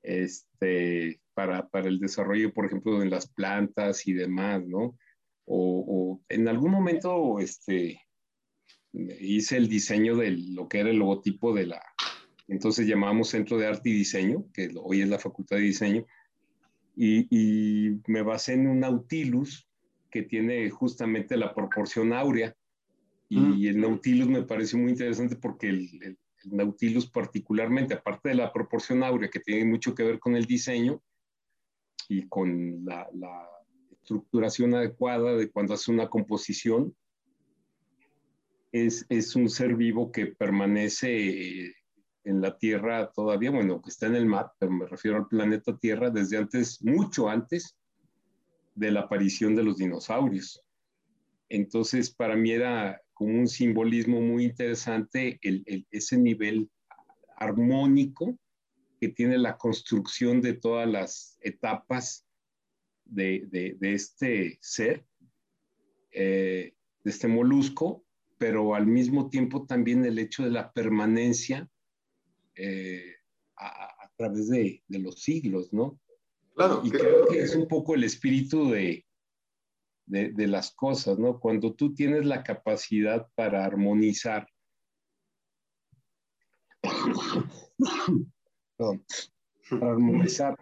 [0.03, 4.97] este, para, para el desarrollo, por ejemplo, en las plantas y demás, ¿no?
[5.49, 8.01] o, en algún momento este,
[8.93, 11.82] hice el diseño de lo que era el logotipo de la,
[12.49, 16.07] entonces llamábamos Centro de Arte y Diseño, que hoy es la Facultad de Diseño,
[17.01, 19.68] y, me basé en un Nautilus
[20.11, 22.57] que tiene justamente la proporción áurea,
[23.28, 23.66] y mm.
[23.66, 29.28] el Nautilus me pareció muy interesante porque el, Nautilus particularmente, aparte de la proporción áurea,
[29.28, 31.03] que tiene mucho que ver con el diseño
[32.09, 33.07] y con la
[33.90, 36.94] estructuración adecuada de cuando hace una composición.
[38.72, 41.74] Es, es un ser vivo que permanece
[42.29, 45.79] en la Tierra todavía, bueno, que está en el mar, pero me refiero al planeta
[45.79, 47.74] Tierra desde antes, mucho antes
[48.74, 50.62] de la aparición de los dinosaurios.
[51.49, 56.70] Entonces, para mí era como un simbolismo muy interesante el, ese nivel
[57.37, 58.39] armónico
[59.01, 62.26] que tiene la construcción de todas las etapas
[63.07, 65.07] de, este ser,
[66.11, 66.74] eh,
[67.05, 68.05] de este molusco,
[68.37, 71.70] pero al mismo tiempo también el hecho de la permanencia
[72.59, 73.15] eh,
[73.57, 76.01] a, través de, los siglos, ¿no?
[76.55, 76.83] Claro.
[76.85, 79.07] Y creo que es un poco el espíritu de,
[80.07, 81.39] de, las cosas, ¿no?
[81.39, 84.49] Cuando tú tienes la capacidad para armonizar,
[89.71, 90.57] para armonizar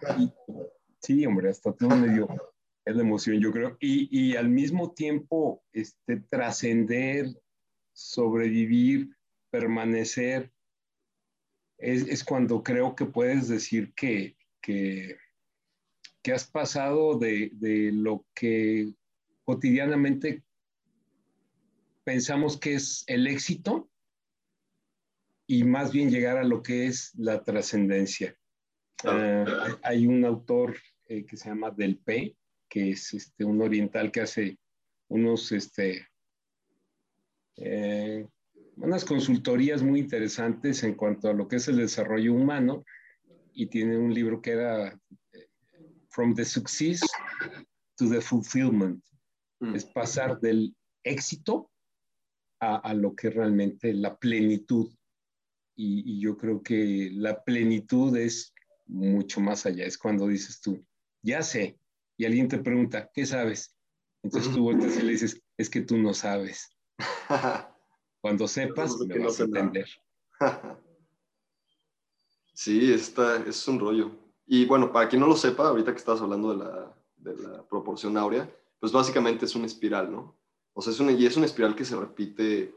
[1.00, 2.28] Sí, hombre, hasta todo medio
[2.84, 3.76] es la emoción, yo creo.
[3.80, 7.28] Y, y al mismo tiempo, este, trascender,
[7.92, 9.16] sobrevivir,
[9.50, 10.52] permanecer,
[11.78, 15.16] es, es, cuando creo que puedes decir que, que,
[16.22, 18.92] que has pasado de, de, lo que
[19.44, 20.42] cotidianamente
[22.04, 23.90] pensamos que es el éxito
[25.46, 28.36] y más bien llegar a lo que es la trascendencia.
[29.04, 32.36] Ah, hay un autor eh, que se llama Del P,
[32.68, 34.58] que es este, un oriental que hace
[35.08, 36.08] unos, este,
[37.56, 38.26] eh,
[38.76, 42.84] unas consultorías muy interesantes en cuanto a lo que es el desarrollo humano
[43.52, 44.88] y tiene un libro que era
[45.32, 45.48] eh,
[46.10, 47.00] From the Success
[47.96, 49.02] to the Fulfillment.
[49.60, 49.74] Mm.
[49.74, 51.70] Es pasar del éxito
[52.60, 54.92] a, a, lo que realmente la plenitud.
[55.74, 58.54] Y, y, yo creo que la plenitud es
[58.86, 59.86] mucho más allá.
[59.86, 60.84] Es cuando dices tú,
[61.22, 61.78] ya sé,
[62.16, 63.74] y alguien te pregunta, ¿qué sabes?
[64.22, 66.70] Entonces tú volteas y le dices, es que tú no sabes.
[68.20, 69.88] Cuando sepas, me vas a entender.
[72.54, 74.10] sí, está, es un rollo.
[74.46, 77.62] Y bueno, para quien no lo sepa, ahorita que estabas hablando de la, de la
[77.66, 80.36] proporción áurea, pues básicamente es una espiral, ¿no?
[80.72, 82.74] O sea, es una, y es una espiral que se repite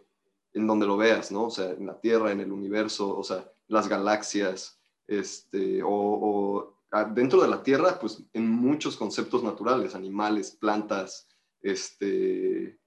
[0.54, 1.46] en donde lo veas, ¿no?
[1.46, 6.76] O sea, en la Tierra, en el universo, o sea, las galaxias, este, o
[7.14, 11.28] dentro de la Tierra, pues en muchos conceptos naturales, animales, plantas,
[11.62, 12.80] este,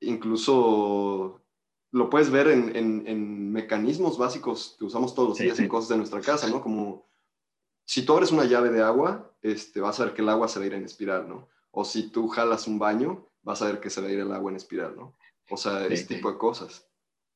[0.00, 1.42] incluso
[1.90, 6.20] lo puedes ver en, mecanismos básicos que usamos todos los días en cosas de nuestra
[6.20, 6.60] casa, ¿no?
[6.60, 7.08] Como
[7.84, 10.58] si tú abres una llave de agua, este, vas a ver que el agua se
[10.58, 11.48] va a ir en espiral, ¿no?
[11.70, 14.32] O si tú jalas un baño, vas a ver que se va a ir el
[14.32, 15.16] agua en espiral, ¿no?
[15.50, 16.86] O sea, este tipo de cosas.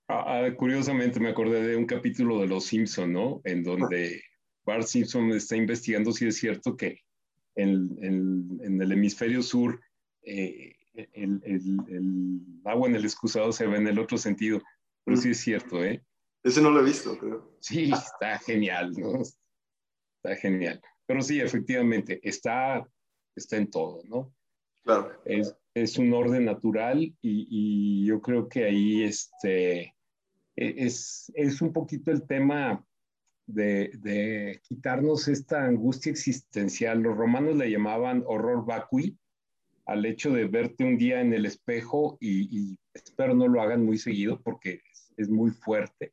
[0.08, 3.40] Ah, ah, curiosamente me acordé de un capítulo de Los Simpson, ¿no?
[3.44, 4.22] En donde
[4.64, 7.00] Bart Simpson está investigando si es cierto que
[7.54, 9.80] en, el hemisferio sur
[10.22, 14.60] eh, el, agua en el excusado se ve en el otro sentido,
[15.04, 16.04] pero sí es cierto, ¿eh?
[16.42, 17.56] Ese no lo he visto, creo.
[17.60, 19.20] Sí, está genial, ¿no?
[19.20, 20.80] Está genial.
[21.06, 22.86] Pero sí, efectivamente, está,
[23.36, 24.34] está en todo, ¿no?
[24.84, 25.12] Claro.
[25.24, 29.94] Es, un orden natural y, y, yo creo que ahí este, e,
[30.56, 32.84] es, es un poquito el tema
[33.46, 37.00] de, quitarnos esta angustia existencial.
[37.00, 39.18] Los romanos le llamaban horror vacui
[39.92, 43.98] al hecho de verte un día en el espejo y, espero no lo hagan muy
[43.98, 44.80] seguido porque
[45.16, 46.12] es, muy fuerte.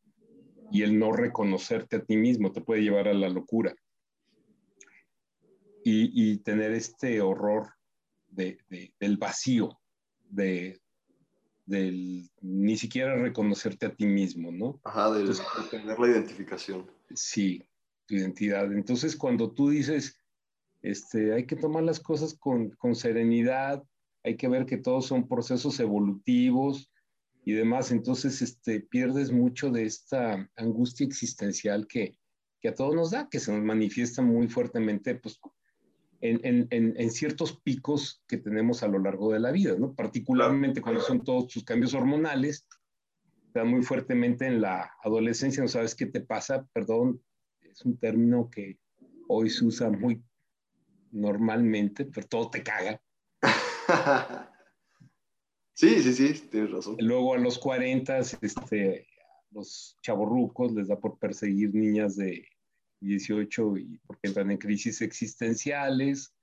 [0.71, 3.73] y el no reconocerte a ti mismo te puede llevar a la locura.
[5.84, 7.73] Y, tener este horror
[8.27, 8.59] de,
[8.99, 9.80] del vacío,
[10.30, 10.80] de,
[11.65, 14.80] del ni siquiera reconocerte a ti mismo, ¿no?
[14.84, 15.23] Ajá, de
[15.71, 16.86] tener la identificación.
[17.15, 17.63] Sí,
[18.05, 18.71] tu identidad.
[18.71, 20.18] Entonces, cuando tú dices,
[20.82, 23.84] este, hay que tomar las cosas con, con serenidad,
[24.23, 26.91] hay que ver que todos son procesos evolutivos,
[27.45, 27.91] y demás.
[27.91, 32.17] Entonces, este, pierdes mucho de esta angustia existencial que,
[32.61, 35.39] que a todos nos da, que se nos manifiesta muy fuertemente, pues,
[36.21, 36.67] en, en,
[36.97, 39.93] en, ciertos picos que tenemos a lo largo de la vida, ¿no?
[39.93, 42.67] Particularmente cuando son todos tus cambios hormonales,
[43.53, 47.23] dan muy fuertemente en la adolescencia, no sabes qué te pasa, perdón,
[47.61, 48.77] es un término que
[49.30, 50.21] hoy se usa muy
[51.12, 53.01] normalmente, pero todo te caga.
[55.80, 56.97] Sí, sí, sí, tienes razón.
[56.99, 59.07] Luego a los 40, este,
[59.51, 62.45] los chavorrucos les da por perseguir niñas de
[62.99, 66.36] 18 y porque entran en crisis existenciales.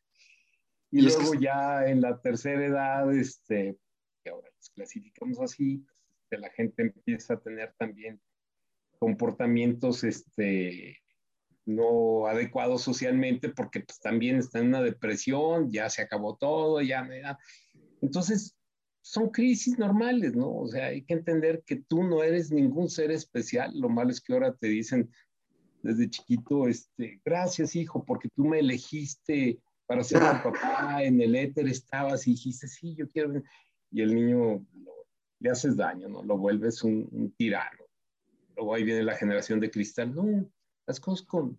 [0.91, 3.77] Y, luego ya en la tercera edad, este,
[4.25, 5.85] que ahora los clasificamos así,
[6.31, 8.19] pues, la gente empieza a tener también
[8.99, 10.99] comportamientos este,
[11.67, 17.03] no adecuados socialmente porque pues, también está en una depresión, ya se acabó todo, ya
[17.03, 17.39] me da...
[18.01, 18.57] Entonces,
[19.03, 20.53] son crisis normales, ¿no?
[20.53, 23.73] O sea, hay que entender que tú no eres ningún ser especial.
[23.79, 25.11] Lo malo es que ahora te dicen
[25.83, 31.37] desde chiquito, este, gracias hijo, porque tú me elegiste para ser tu papá, en el
[31.37, 33.41] éter estabas y dijiste, sí, yo quiero.
[33.91, 34.67] Y el niño
[35.39, 36.25] le haces daño, ¿no?
[36.25, 37.85] Lo vuelves un, un, tirano.
[38.57, 40.13] Luego ahí viene la generación de cristal.
[40.15, 40.51] No,
[40.87, 41.59] las cosas con,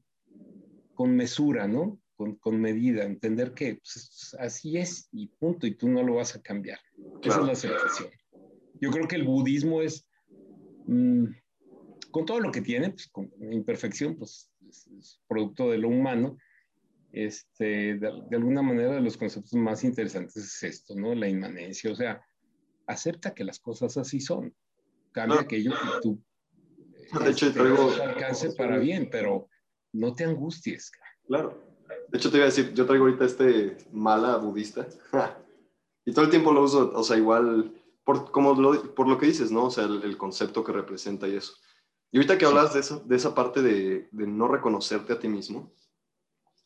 [0.94, 2.00] con mesura, ¿no?
[2.18, 6.42] con, medida, entender que pues, así es y punto, y tú no lo vas a
[6.42, 6.80] cambiar.
[7.22, 8.10] Esa es la aceptación.
[8.82, 10.08] Yo creo que el budismo es,
[10.88, 11.26] mm,
[12.12, 16.38] con todo lo que tiene, pues con imperfección, pues es, producto de lo humano,
[17.12, 21.14] este, de, alguna manera de los conceptos más interesantes es esto, ¿no?
[21.14, 22.22] La inmanencia, o sea,
[22.88, 24.54] acepta que las cosas así son,
[25.12, 26.24] cambia aquello que tú
[27.12, 27.92] de hecho, este, traigo...
[27.92, 29.48] alcance para bien, pero
[29.94, 30.92] no te angusties.
[31.26, 31.64] Claro.
[32.10, 34.88] De hecho, te iba a decir, yo traigo ahorita este mala budista.
[36.06, 39.26] y todo el tiempo lo uso, o sea, igual, por, como lo, por lo que
[39.26, 39.66] dices, ¿no?
[39.66, 41.54] O sea, el, concepto que representa y eso.
[42.12, 45.28] Y ahorita que hablas de, eso, de esa parte de, de, no reconocerte a ti
[45.28, 45.74] mismo,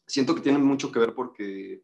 [0.06, 1.84] siento que tiene mucho que ver porque,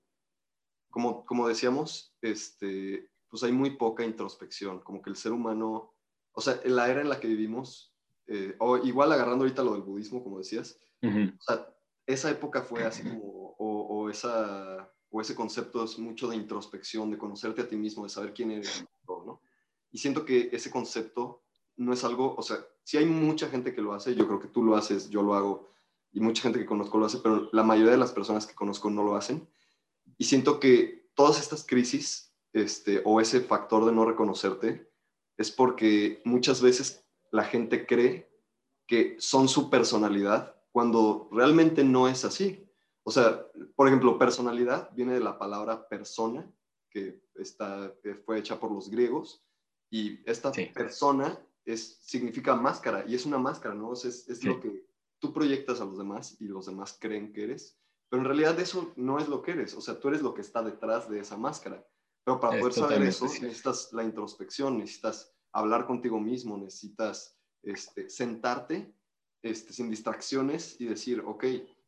[0.91, 5.95] como, como decíamos, este, pues hay muy poca introspección, como que el ser humano,
[6.33, 7.96] o sea, en la era en la que vivimos,
[8.27, 11.73] eh, o igual agarrando ahorita lo del budismo, como decías, o sea,
[12.05, 17.17] esa época fue así como, o, esa, o ese concepto es mucho de introspección, de
[17.17, 19.41] conocerte a ti mismo, de saber quién eres, ¿no?
[19.91, 21.43] Y siento que ese concepto
[21.77, 24.47] no es algo, o sea, si hay mucha gente que lo hace, yo creo que
[24.47, 25.69] tú lo haces, yo lo hago,
[26.11, 28.89] y mucha gente que conozco lo hace, pero la mayoría de las personas que conozco
[28.89, 29.47] no lo hacen.
[30.17, 34.91] Y siento que todas estas crisis, este, o ese factor de no reconocerte,
[35.37, 37.06] es porque muchas veces
[37.37, 38.27] la gente cree
[38.87, 42.67] que son su personalidad cuando realmente no es así.
[43.03, 46.51] O sea, por ejemplo, personalidad viene de la palabra persona,
[46.89, 47.93] que, está,
[48.25, 49.45] fue hecha por los griegos,
[49.91, 53.93] y esta persona es, significa máscara, y es una máscara, ¿no?
[53.93, 54.87] es, es lo que
[55.19, 57.79] tú proyectas a los demás y los demás creen que eres,
[58.09, 60.41] pero en realidad eso no es lo que eres, o sea, tú eres lo que
[60.41, 61.85] está detrás de esa máscara.
[62.23, 68.93] Pero para poder saber eso, necesitas la introspección, necesitas hablar contigo mismo, necesitas este, sentarte
[69.41, 71.45] este, sin distracciones y decir, ok,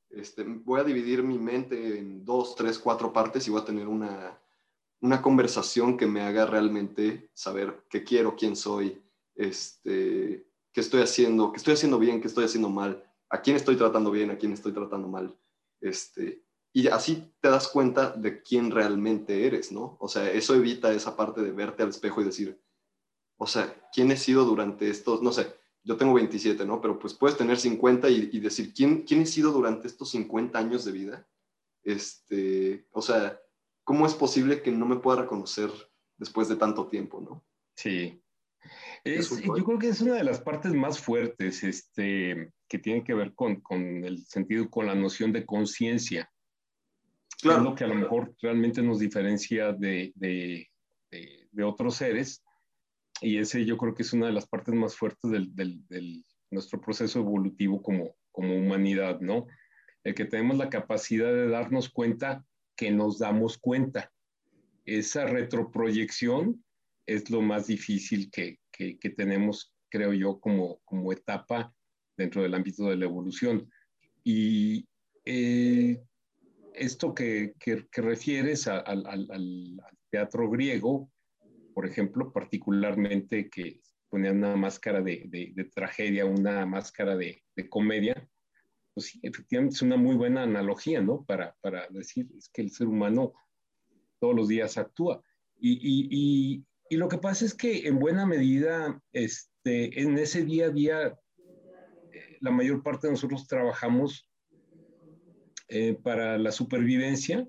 [0.10, 3.88] este, voy a dividir mi mente en dos, tres, cuatro partes y voy a tener
[3.88, 4.40] una,
[5.02, 9.02] una conversación que me haga realmente saber qué quiero, quién soy,
[9.36, 13.76] este, qué estoy haciendo, qué estoy haciendo bien, qué estoy haciendo mal, a quién estoy
[13.76, 15.38] tratando bien, a quién estoy tratando mal.
[15.82, 16.44] Este,
[16.74, 19.98] y así te das cuenta de quién realmente eres, ¿no?
[20.00, 22.60] O sea, eso evita esa parte de verte al espejo y decir,
[23.40, 26.82] o sea, ¿quién he sido durante estos, no sé, yo tengo 27, ¿no?
[26.82, 30.84] Pero pues puedes tener 50 y, decir, ¿quién, ¿quién he sido durante estos 50 años
[30.84, 31.28] de vida?
[31.82, 33.40] Este, o sea,
[33.86, 35.72] ¿cómo es posible que no me pueda reconocer
[36.18, 37.46] después de tanto tiempo, ¿no?
[37.76, 38.22] Sí.
[39.06, 43.34] yo creo que es una de las partes más fuertes este, que tiene que ver
[43.36, 46.30] con, con el sentido, con la noción de conciencia.
[47.42, 47.60] Claro.
[47.60, 50.70] Es lo que a lo mejor realmente nos diferencia de, de,
[51.10, 52.44] de otros seres
[53.22, 57.20] y ese yo creo que es una de las partes más fuertes del, nuestro proceso
[57.20, 59.48] evolutivo como, humanidad, ¿no?
[60.04, 62.46] El que tenemos la capacidad de darnos cuenta
[62.78, 64.12] que nos damos cuenta.
[64.86, 66.64] Esa retroproyección
[67.06, 68.60] es lo más difícil que,
[69.18, 71.74] tenemos, creo yo, como, etapa
[72.16, 73.70] dentro del ámbito de la evolución.
[74.24, 74.88] Y
[75.26, 76.02] eh,
[76.74, 81.12] esto que, que, refieres al, teatro griego,
[81.80, 88.28] por ejemplo, particularmente que ponía una máscara de, de, tragedia, una máscara de, comedia,
[88.94, 91.24] pues sí, efectivamente es una muy buena analogía, ¿no?
[91.24, 93.32] Para, para decir, es que el ser humano
[94.20, 95.24] todos los días actúa.
[95.58, 100.66] Y, y, y, lo que pasa es que en buena medida, este, en ese día
[100.66, 101.18] a día,
[102.12, 104.30] eh, la mayor parte de nosotros trabajamos
[105.70, 107.48] eh, para la supervivencia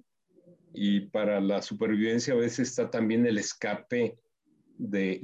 [0.73, 4.20] y para la supervivencia a veces está también el escape
[4.81, 5.21] de,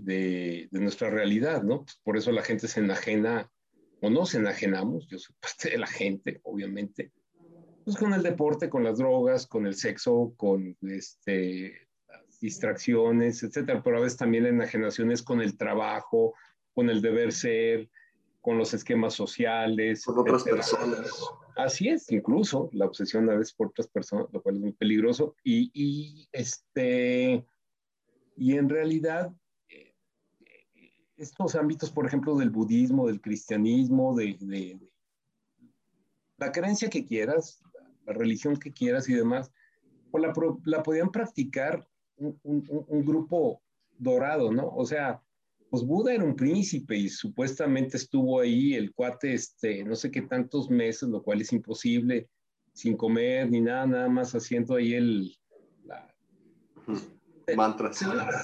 [0.70, 1.84] de, nuestra realidad, ¿no?
[1.84, 3.50] Pues por eso la gente se enajena
[4.00, 7.12] o no se enajenamos, yo soy parte de la gente, obviamente,
[7.84, 11.88] pues con el deporte, con las drogas, con el sexo, con este,
[12.40, 16.34] distracciones, etcétera, pero a veces también la enajenación es con el trabajo,
[16.74, 17.88] con el deber ser,
[18.42, 20.04] con los esquemas sociales.
[20.04, 21.10] Con otras personas.
[21.56, 25.34] Así es, incluso la obsesión a veces por otras personas, lo cual es muy peligroso.
[25.42, 27.46] Y, y este,
[28.36, 29.32] y en realidad,
[31.16, 34.78] estos ámbitos, por ejemplo, del budismo, del cristianismo, de, de,
[36.38, 37.62] la creencia que quieras,
[38.04, 39.50] la religión que quieras y demás,
[40.10, 40.32] pues la,
[40.64, 41.86] la podían practicar
[42.16, 43.60] un, un, un grupo
[43.98, 44.68] dorado, ¿no?
[44.68, 45.22] O sea,
[45.70, 50.22] pues Buda era un príncipe y supuestamente estuvo ahí el cuate, este, no sé qué
[50.22, 52.28] tantos meses, lo cual es imposible,
[52.72, 55.36] sin comer ni nada, nada más haciendo ahí el...
[55.84, 56.14] La,
[56.86, 57.15] mantra.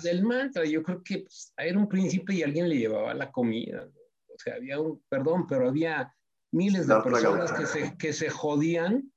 [0.02, 3.88] Del mantra, yo creo que pues, era un príncipe y alguien le llevaba la comida.
[4.28, 6.14] O sea, había un, perdón, pero había
[6.52, 9.12] miles de personas que se, que se jodían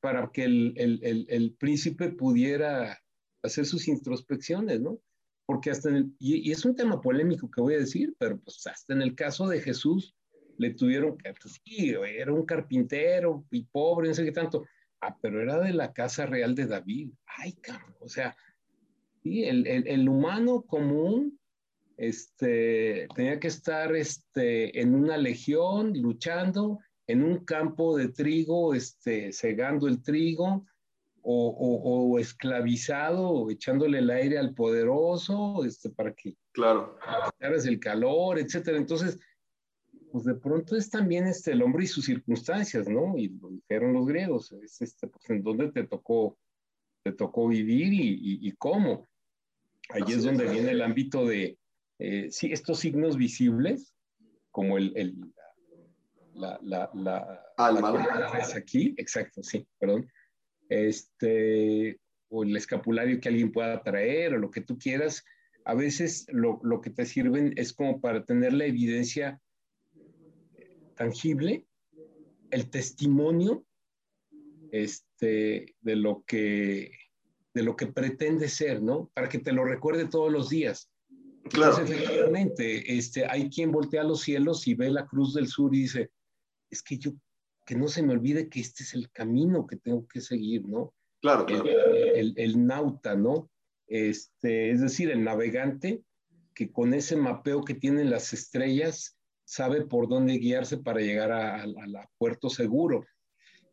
[0.00, 2.98] para que el, el, el, el príncipe pudiera
[3.42, 5.00] hacer sus introspecciones, ¿no?
[5.48, 8.66] porque hasta en el, y, es un tema polémico que voy a decir, pero pues
[8.66, 10.14] hasta en el caso de Jesús
[10.58, 14.66] le tuvieron que, pues sí, era un carpintero y pobre, no sé qué tanto,
[15.00, 18.36] ah, pero era de la casa real de David, ay, cabrón, o sea,
[19.22, 21.38] sí, el, el, el humano común,
[21.96, 29.32] este, tenía que estar, este, en una legión luchando, en un campo de trigo, este,
[29.32, 30.64] segando el trigo,
[31.30, 36.96] o, o, esclavizado, echándole el aire al poderoso, este, para que claro.
[37.40, 38.78] el calor, etcétera.
[38.78, 39.18] Entonces,
[40.10, 43.18] pues de pronto es también este, el hombre y sus circunstancias, ¿no?
[43.18, 46.38] Y lo dijeron los griegos, es este, pues, en dónde te tocó,
[47.02, 49.06] te tocó vivir y, y, cómo.
[49.90, 51.58] Allí es donde viene el ámbito de,
[51.98, 53.94] eh, sí, estos signos visibles,
[54.50, 55.16] como el, el
[56.34, 57.92] la, la, la, Alma.
[57.92, 60.08] la, aquí, exacto, sí, perdón
[60.68, 65.24] este, o el escapulario que alguien pueda traer o lo que tú quieras,
[65.64, 69.40] a veces lo, lo que te sirven es como para tener la evidencia
[70.96, 71.66] tangible,
[72.50, 73.64] el testimonio
[74.72, 76.92] este, de, lo que,
[77.54, 79.10] de lo que pretende ser, ¿no?
[79.14, 80.90] Para que te lo recuerde todos los días.
[81.50, 81.78] Claro.
[81.82, 85.82] efectivamente, este, hay quien voltea a los cielos y ve la cruz del sur y
[85.82, 86.10] dice,
[86.70, 87.12] es que yo
[87.68, 90.94] que no se me olvide que este es el camino que tengo que seguir, ¿no?
[91.20, 91.66] Claro, claro.
[91.66, 93.50] El, el, nauta, ¿no?
[93.86, 96.02] Este, es decir, el navegante
[96.54, 101.62] que con ese mapeo que tienen las estrellas sabe por dónde guiarse para llegar a,
[101.62, 103.04] a, puerto seguro.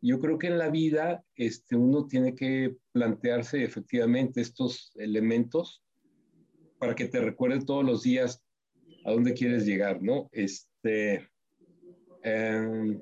[0.02, 5.82] Yo creo que en la vida este, uno tiene que plantearse efectivamente estos elementos
[6.78, 8.42] para que te recuerde todos los días
[9.04, 10.28] a dónde quieres llegar, ¿no?
[10.32, 11.28] Este,
[12.22, 13.00] eh,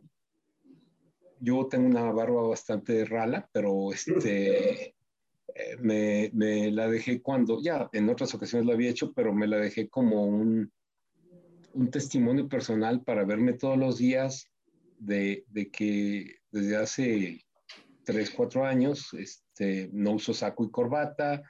[1.40, 4.95] yo tengo una barba bastante rala, pero este,
[5.55, 9.47] eh, me, me, la dejé cuando, ya en otras ocasiones lo había hecho, pero me
[9.47, 10.72] la dejé como un,
[11.74, 14.51] un testimonio personal para verme todos los días
[14.99, 17.45] de, de que desde hace
[18.05, 21.43] tres, cuatro años este, no uso saco y corbata,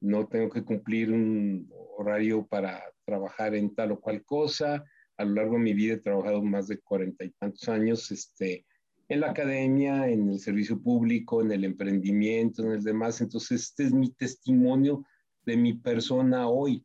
[0.00, 4.84] no tengo que cumplir un horario para trabajar en tal o cual cosa.
[5.16, 8.64] A lo largo de mi vida he trabajado más de cuarenta y tantos años, este,
[9.08, 13.20] en la academia, en el servicio público, en el emprendimiento, en el demás.
[13.20, 15.04] Entonces, este es mi testimonio
[15.44, 16.84] de mi persona hoy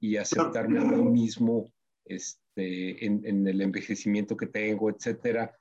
[0.00, 1.72] y aceptarme a mí mismo
[2.04, 5.56] este, en, el envejecimiento que tengo, etcétera.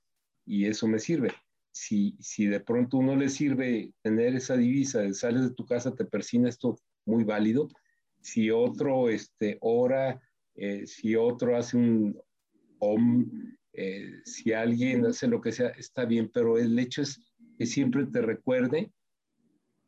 [0.45, 1.31] Y eso me sirve.
[1.71, 6.05] Si, si de pronto uno le sirve tener esa divisa sales de tu casa, te
[6.05, 7.69] persina esto muy válido.
[8.21, 10.21] Si otro este, ora,
[10.55, 12.19] eh, si otro hace un
[12.79, 13.29] om,
[13.73, 17.19] eh, si alguien hace lo que sea, está bien, pero el hecho es
[17.57, 18.91] que siempre te recuerde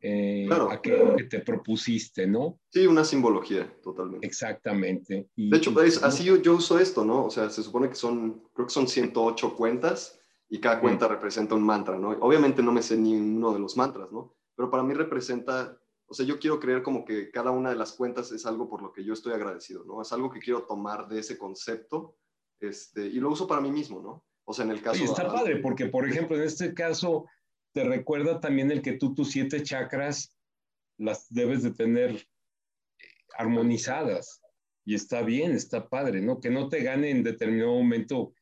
[0.06, 2.60] eh, a qué que te propusiste, ¿no?
[2.70, 4.26] Sí, una simbología, totalmente.
[4.26, 5.28] Exactamente.
[5.34, 7.24] de hecho, así yo, yo, uso esto, ¿no?
[7.24, 11.54] O sea, se supone que son, creo que son 108 cuentas y cada cuenta representa
[11.54, 12.10] un mantra, ¿no?
[12.20, 14.34] Obviamente no me sé ni uno de los mantras, ¿no?
[14.54, 17.92] Pero para mí representa, o sea, yo quiero creer como que cada una de las
[17.92, 20.02] cuentas es algo por lo que yo estoy agradecido, ¿no?
[20.02, 22.16] Es algo que quiero tomar de ese concepto
[22.60, 24.24] este, y lo uso para mí mismo, ¿no?
[24.44, 25.00] O sea, en el caso...
[25.00, 27.26] Y está padre, porque, por ejemplo, en este caso,
[27.72, 30.36] te recuerda también el que tú tus siete chakras
[30.98, 32.28] las debes de tener
[33.36, 34.42] armonizadas.
[34.84, 36.40] Y está bien, está padre, ¿no?
[36.40, 38.34] Que no te gane en determinado momento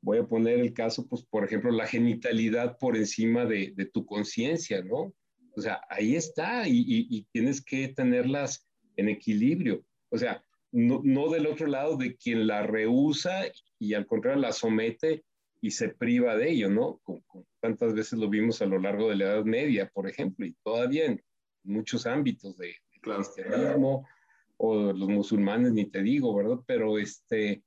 [0.00, 4.06] voy a poner el caso, pues, por ejemplo, la genitalidad por encima de, de tu
[4.06, 5.14] conciencia, ¿no?
[5.56, 9.84] O sea, ahí está y, y, tienes que tenerlas en equilibrio.
[10.10, 13.44] O sea, no, no, del otro lado de quien la rehúsa
[13.78, 15.24] y al contrario la somete
[15.62, 17.00] y se priva de ello, ¿no?
[17.02, 17.22] Como,
[17.60, 21.06] tantas veces lo vimos a lo largo de la Edad Media, por ejemplo, y todavía
[21.06, 21.22] en
[21.64, 24.06] muchos ámbitos de, de cristianismo
[24.58, 26.58] o los musulmanes, ni te digo, ¿verdad?
[26.66, 27.62] Pero este,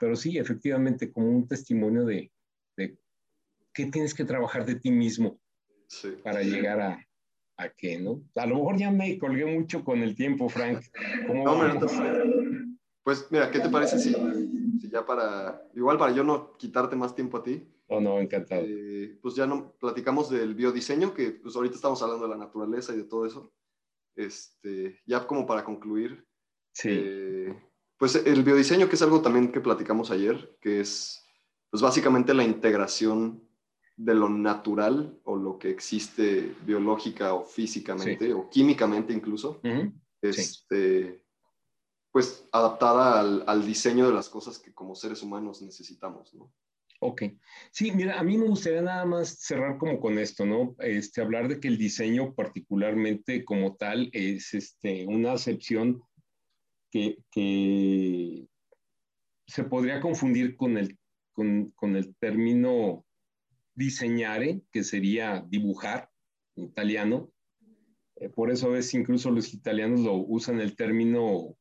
[0.00, 2.30] pero sí, efectivamente, como un testimonio de,
[2.76, 2.98] de
[3.72, 5.40] qué tienes que trabajar de ti mismo
[6.22, 7.08] para llegar a,
[7.56, 8.22] a qué, ¿no?
[8.36, 10.84] A lo mejor ya me colgué mucho con el tiempo, Frank.
[11.28, 11.80] no,
[13.02, 14.14] pues mira, ¿qué te parece si,
[14.80, 17.66] si, ya para, igual para yo no quitarte más tiempo a ti?
[17.86, 18.62] Oh, no, encantado.
[18.66, 22.92] Eh, pues ya no platicamos del biodiseño, que pues ahorita estamos hablando de la naturaleza
[22.92, 23.50] y de todo eso.
[24.14, 26.26] Este, ya como para concluir.
[26.72, 26.90] Sí.
[26.92, 27.56] Eh,
[27.98, 31.24] pues el biodiseño, que es algo también que platicamos ayer, que es
[31.70, 33.46] pues básicamente la integración
[33.96, 39.60] de lo natural o lo que existe biológica o físicamente o químicamente incluso,
[40.22, 41.24] este,
[42.12, 46.52] pues adaptada al, al, diseño de las cosas que como seres humanos necesitamos, ¿no?
[47.00, 47.22] Ok.
[47.70, 50.74] Sí, mira, a mí me gustaría nada más cerrar como con esto, ¿no?
[50.78, 56.02] Este, hablar de que el diseño particularmente como tal es este, una acepción
[56.90, 58.48] que,
[59.46, 60.98] se podría confundir con el,
[61.32, 63.06] con, el término
[63.74, 66.10] diseñare, que sería dibujar
[66.56, 67.32] en italiano.
[68.16, 71.56] Eh, por eso a veces incluso los italianos lo usan el término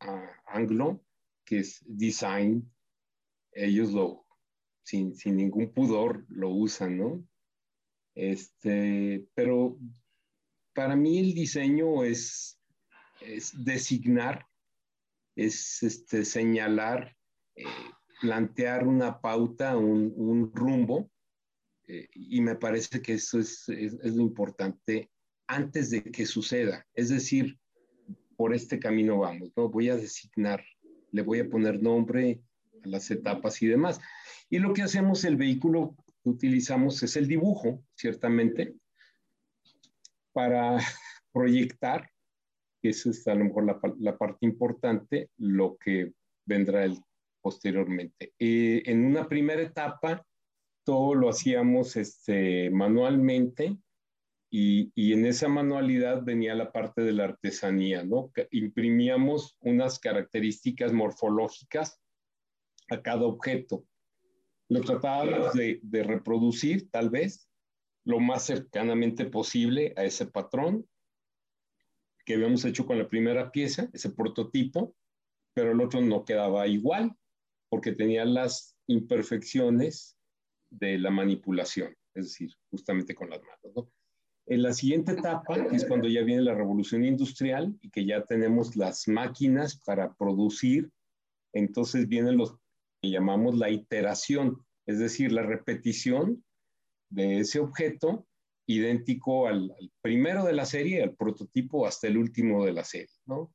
[0.00, 1.02] ah, anglo,
[1.46, 2.70] que es design.
[3.52, 4.26] Ellos lo,
[4.82, 7.26] sin, sin, ningún pudor, lo usan, ¿no?
[8.14, 9.78] Este, pero
[10.74, 12.60] para mí el diseño es
[13.26, 14.46] es designar,
[15.36, 17.16] es este, señalar,
[17.56, 17.64] eh,
[18.20, 21.10] plantear una pauta, un, rumbo,
[21.86, 25.10] eh, y me parece que eso es, lo importante
[25.46, 26.86] antes de que suceda.
[26.94, 27.58] Es decir,
[28.36, 29.68] por este camino vamos, ¿no?
[29.68, 30.64] Voy a designar,
[31.12, 32.40] le voy a poner nombre
[32.82, 34.00] a las etapas y demás.
[34.48, 38.74] Y lo que hacemos, el vehículo que utilizamos es el dibujo, ciertamente,
[40.32, 40.78] para
[41.32, 42.13] proyectar
[42.90, 43.66] esa es a lo mejor
[43.98, 46.12] la, parte importante, lo que
[46.46, 46.98] vendrá el,
[47.40, 48.32] posteriormente.
[48.38, 50.24] Eh, en una primera etapa,
[50.84, 53.76] todo lo hacíamos este, manualmente
[54.50, 58.30] y, y, en esa manualidad venía la parte de la artesanía, ¿no?
[58.50, 62.00] Imprimíamos unas características morfológicas
[62.90, 63.84] a cada objeto.
[64.68, 67.48] Lo tratábamos de, de reproducir, tal vez,
[68.04, 70.86] lo más cercanamente posible a ese patrón
[72.24, 74.96] que habíamos hecho con la primera pieza, ese prototipo,
[75.54, 77.16] pero el otro no quedaba igual
[77.68, 80.16] porque tenía las imperfecciones
[80.70, 83.88] de la manipulación, es decir, justamente con las manos.
[84.46, 88.24] En la siguiente etapa, que es cuando ya viene la revolución industrial y que ya
[88.24, 90.90] tenemos las máquinas para producir,
[91.54, 92.56] entonces vienen los
[93.00, 96.44] que llamamos la iteración, es decir, la repetición
[97.10, 98.26] de ese objeto
[98.66, 103.52] idéntico al, primero de la serie, al prototipo, hasta el último de la serie, ¿no?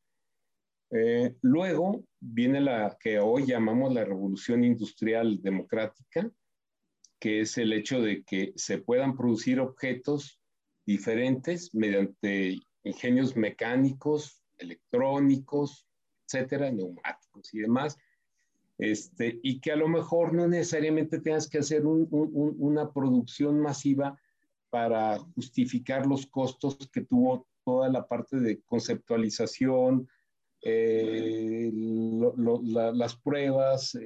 [0.91, 6.31] Eh, luego viene la que hoy llamamos la revolución industrial democrática,
[7.19, 10.39] que es el hecho de que se puedan producir objetos
[10.85, 15.87] diferentes mediante ingenios mecánicos, electrónicos,
[16.25, 17.97] etcétera, neumáticos y demás,
[18.79, 24.17] este, y que a lo mejor no necesariamente tengas que hacer una producción masiva
[24.69, 30.07] para justificar los costos que tuvo toda la parte de conceptualización,
[30.61, 33.97] eh, las pruebas,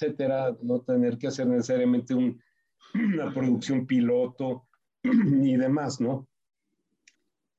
[0.00, 2.14] etcétera, no tener que hacer necesariamente
[2.94, 4.66] una producción piloto
[5.02, 6.28] ni demás, ¿no?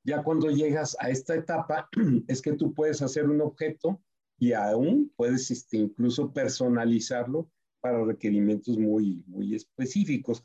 [0.04, 1.88] Ya cuando llegas a esta etapa,
[2.28, 4.00] es que tú puedes hacer un objeto
[4.38, 7.48] y aún puedes este, incluso personalizarlo
[7.80, 10.42] para requerimientos muy, muy específicos.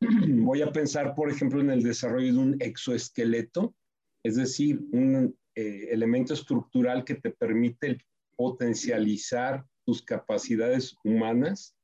[0.28, 3.74] voy a pensar, por ejemplo, en el desarrollo de un exoesqueleto,
[4.22, 7.98] es decir, un eh, elemento estructural que te permite
[8.36, 11.74] potencializar tus capacidades humanas,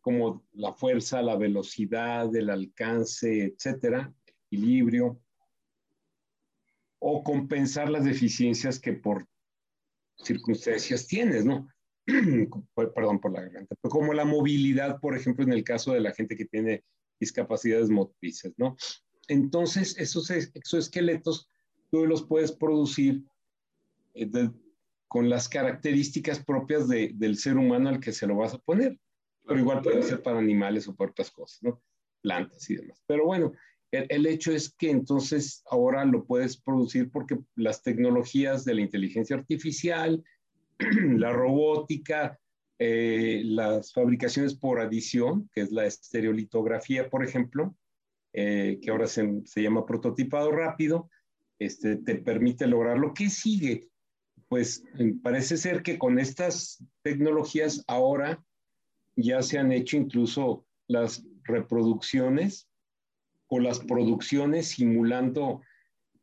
[0.00, 5.18] como la fuerza, la velocidad, el alcance, etcétera, equilibrio,
[6.98, 9.26] o compensar las deficiencias que por
[10.18, 11.68] circunstancias tienes, ¿no?
[12.74, 16.36] Perdón por la garganta, como la movilidad, por ejemplo, en el caso de la gente
[16.36, 16.84] que tiene
[17.20, 18.76] discapacidades motrices, ¿no?
[19.28, 21.48] Entonces, esos exoesqueletos
[21.90, 23.24] tú los puedes producir
[24.14, 24.50] eh,
[25.08, 28.98] con las características propias del ser humano al que se lo vas a poner.
[29.46, 31.82] Pero igual puede ser para animales o para otras cosas, ¿no?
[32.22, 33.02] Plantas y demás.
[33.06, 33.52] Pero bueno,
[33.92, 39.36] el, hecho es que entonces ahora lo puedes producir porque las tecnologías de la inteligencia
[39.36, 40.24] artificial,
[40.78, 42.40] la robótica,
[42.78, 47.76] eh, las fabricaciones por adición, que es la estereolitografía, por ejemplo,
[48.32, 51.08] eh, que ahora se, se, llama prototipado rápido,
[51.58, 53.14] este, te permite lograrlo.
[53.14, 53.88] ¿Qué sigue?
[54.48, 54.84] Pues
[55.22, 58.44] parece ser que con estas tecnologías ahora
[59.16, 62.68] ya se han hecho incluso las reproducciones
[63.48, 65.60] o las producciones simulando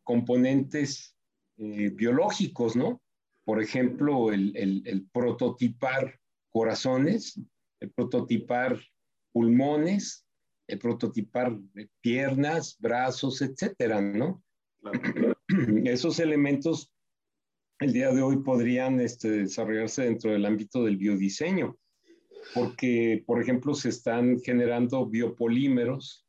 [0.04, 1.16] componentes
[1.58, 3.02] eh, biológicos, ¿no?
[3.44, 6.20] Por ejemplo, el, el, prototipar
[6.52, 7.40] corazones,
[7.80, 8.80] el prototipar
[9.32, 10.26] pulmones,
[10.68, 11.58] el prototipar
[12.02, 14.44] piernas, brazos, etcétera, ¿no?
[15.86, 16.92] Esos elementos
[17.82, 21.78] el día de hoy podrían este, desarrollarse dentro del ámbito del biodiseño,
[22.54, 26.28] porque, por ejemplo, se están generando biopolímeros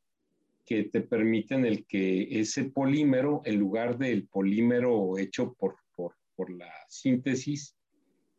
[0.64, 6.50] que te permiten el que ese polímero, en lugar del polímero hecho por, por, por
[6.50, 7.76] la síntesis,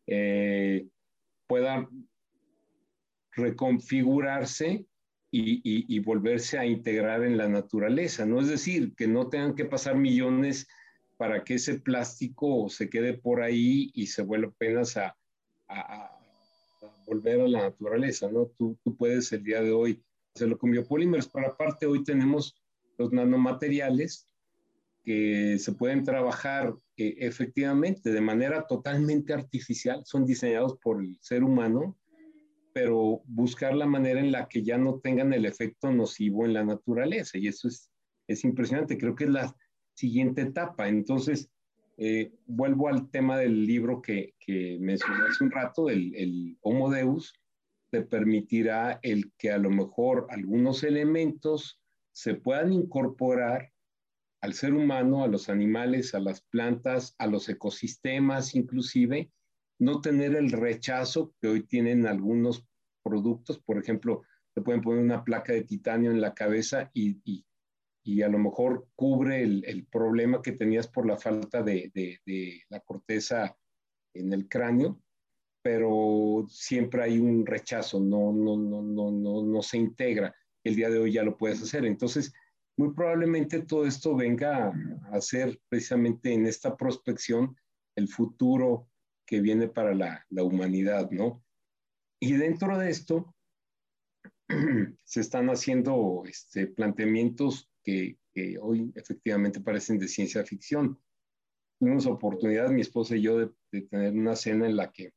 [0.08, 0.88] eh,
[1.54, 1.88] pueda
[3.30, 4.84] reconfigurarse
[5.30, 8.40] y, volverse a integrar en la naturaleza, ¿no?
[8.40, 10.66] Es decir, que no tengan que pasar millones
[11.16, 15.16] para que ese plástico se quede por ahí y se vuelva apenas a
[17.06, 18.46] volver a la naturaleza, ¿no?
[18.58, 20.02] Tú, tú puedes el día de hoy
[20.34, 22.60] hacerlo con biopolímeros, pero aparte hoy tenemos
[22.98, 24.26] los nanomateriales
[25.04, 31.96] que se pueden trabajar efectivamente de manera totalmente artificial, son diseñados por el ser humano,
[32.72, 36.64] pero buscar la manera en la que ya no tengan el efecto nocivo en la
[36.64, 37.38] naturaleza.
[37.38, 37.90] Y eso es,
[38.26, 39.56] es impresionante, creo que es la
[39.94, 40.88] siguiente etapa.
[40.88, 41.48] Entonces,
[41.96, 46.90] eh, vuelvo al tema del libro que, que mencioné hace un rato, el, el Homo
[46.90, 47.32] Deus,
[47.90, 51.80] te permitirá el que a lo mejor algunos elementos
[52.10, 53.73] se puedan incorporar
[54.44, 59.30] al ser humano, a los animales, a las plantas, a los ecosistemas inclusive,
[59.78, 62.62] no tener el rechazo que hoy tienen algunos
[63.02, 64.22] productos, por ejemplo,
[64.54, 67.46] te pueden poner una placa de titanio en la cabeza y, y,
[68.04, 72.62] y a lo mejor cubre el, el, problema que tenías por la falta de, de,
[72.68, 73.56] la corteza
[74.12, 75.00] en el cráneo,
[75.62, 80.34] pero siempre hay un rechazo, no, no, no, no, no, no se integra.
[80.62, 81.86] El día de hoy ya lo puedes hacer.
[81.86, 82.32] Entonces,
[82.76, 84.72] muy probablemente todo esto venga
[85.10, 87.56] a, ser precisamente en esta prospección
[87.96, 88.88] el futuro
[89.26, 91.42] que viene para la, la humanidad, ¿no?
[92.20, 93.34] Y dentro de esto
[95.04, 100.98] se están haciendo este, planteamientos que, que, hoy efectivamente parecen de ciencia ficción.
[101.78, 105.12] Tuvimos oportunidad, mi esposa y yo, de, de tener una cena en la que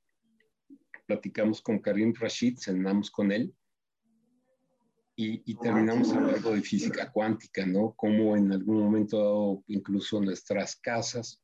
[1.08, 3.54] platicamos con Karim Rashid, cenamos con él
[5.20, 7.94] y, y, terminamos hablando de física cuántica, ¿no?
[7.98, 11.42] Cómo en algún momento dado incluso nuestras casas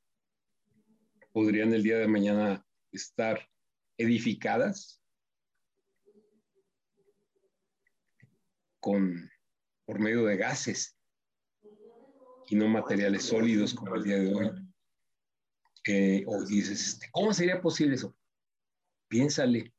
[1.32, 3.50] podrían el día de mañana estar
[3.98, 5.02] edificadas
[8.80, 9.30] con,
[9.86, 10.96] por medio de gases
[12.48, 14.52] y no materiales sólidos como el día de hoy.
[15.88, 18.16] Eh, o dices, este, ¿cómo sería posible eso?
[19.14, 19.72] piénsale,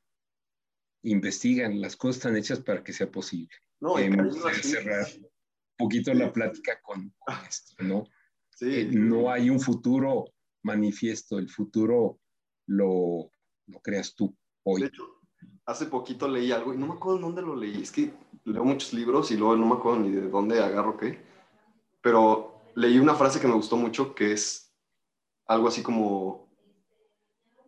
[1.02, 3.50] investigan, las cosas están hechas para que sea posible.
[3.80, 4.10] No, eh,
[4.62, 5.30] cerrar un
[5.76, 8.06] poquito la plática con, con esto, ¿no?
[8.50, 8.80] Sí.
[8.80, 10.26] Eh, no hay un futuro
[10.62, 12.20] manifiesto, el futuro
[12.66, 13.30] lo,
[13.66, 14.82] lo creas tú hoy.
[14.82, 15.04] De hecho,
[15.66, 18.12] hace poquito leí algo y no me acuerdo dónde lo leí, es que
[18.44, 21.20] leo muchos libros y luego no me acuerdo ni de dónde agarro qué,
[22.00, 24.74] pero leí una frase que me gustó mucho que es
[25.46, 26.44] algo así como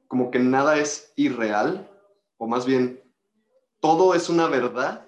[0.08, 1.90] como que nada es irreal,
[2.38, 3.02] o más bien,
[3.80, 5.05] todo es una verdad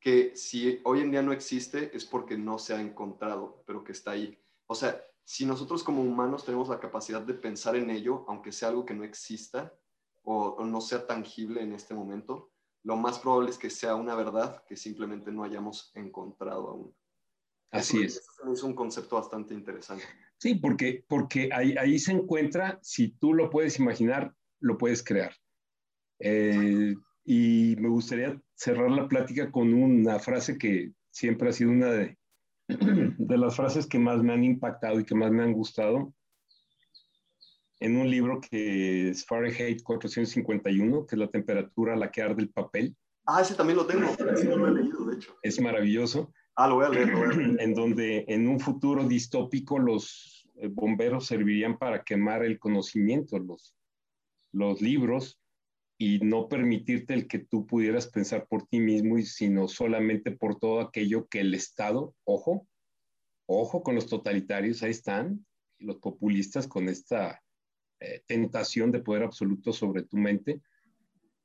[0.00, 3.92] que si hoy en día no existe es porque no se ha encontrado, pero que
[3.92, 4.38] está ahí.
[4.66, 8.70] O sea, si nosotros como humanos tenemos la capacidad de pensar en ello, aunque sea
[8.70, 9.78] algo que no exista
[10.22, 12.50] o, o no sea tangible en este momento,
[12.82, 16.94] lo más probable es que sea una verdad que simplemente no hayamos encontrado aún.
[17.70, 18.26] Así es.
[18.52, 20.04] Es un concepto bastante interesante.
[20.38, 25.34] Sí, porque, porque ahí, ahí se encuentra, si tú lo puedes imaginar, lo puedes crear.
[26.18, 26.94] Eh,
[27.24, 32.18] y me gustaría cerrar la plática con una frase que siempre ha sido una de,
[32.68, 36.12] de las frases que más me han impactado y que más me han gustado
[37.80, 42.42] en un libro que es Fahrenheit 451, que es la temperatura a la que arde
[42.42, 42.94] el papel.
[43.24, 45.34] Ah, ese también lo tengo, ese no lo he leído, de hecho.
[45.42, 46.30] Es maravilloso.
[46.54, 47.56] Ah, lo voy a leer, lo voy a leer.
[47.60, 53.74] En donde en un futuro distópico los eh, bomberos servirían para quemar el conocimiento, los,
[54.52, 55.40] los libros,
[56.02, 60.58] y no permitirte el que tú pudieras pensar por ti mismo, y sino solamente por
[60.58, 62.66] todo aquello que el Estado, ojo,
[63.44, 65.44] ojo con los totalitarios, ahí están,
[65.78, 67.42] y los populistas con esta
[68.00, 70.62] eh, tentación de poder absoluto sobre tu mente,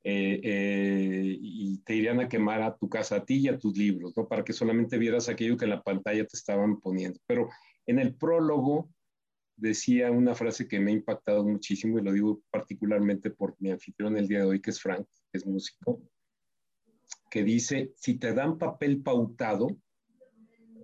[0.02, 3.76] eh, eh, y te irían a quemar a tu casa, a ti y a tus
[3.76, 4.26] libros, ¿no?
[4.26, 7.20] Para que solamente vieras aquello que en la pantalla te estaban poniendo.
[7.26, 7.50] Pero
[7.84, 8.88] en el prólogo
[9.56, 14.16] decía una frase que me ha impactado muchísimo y lo digo particularmente por mi anfitrión
[14.16, 16.02] el día de hoy, que es Frank, que es músico,
[17.30, 19.68] que dice, si te dan papel pautado,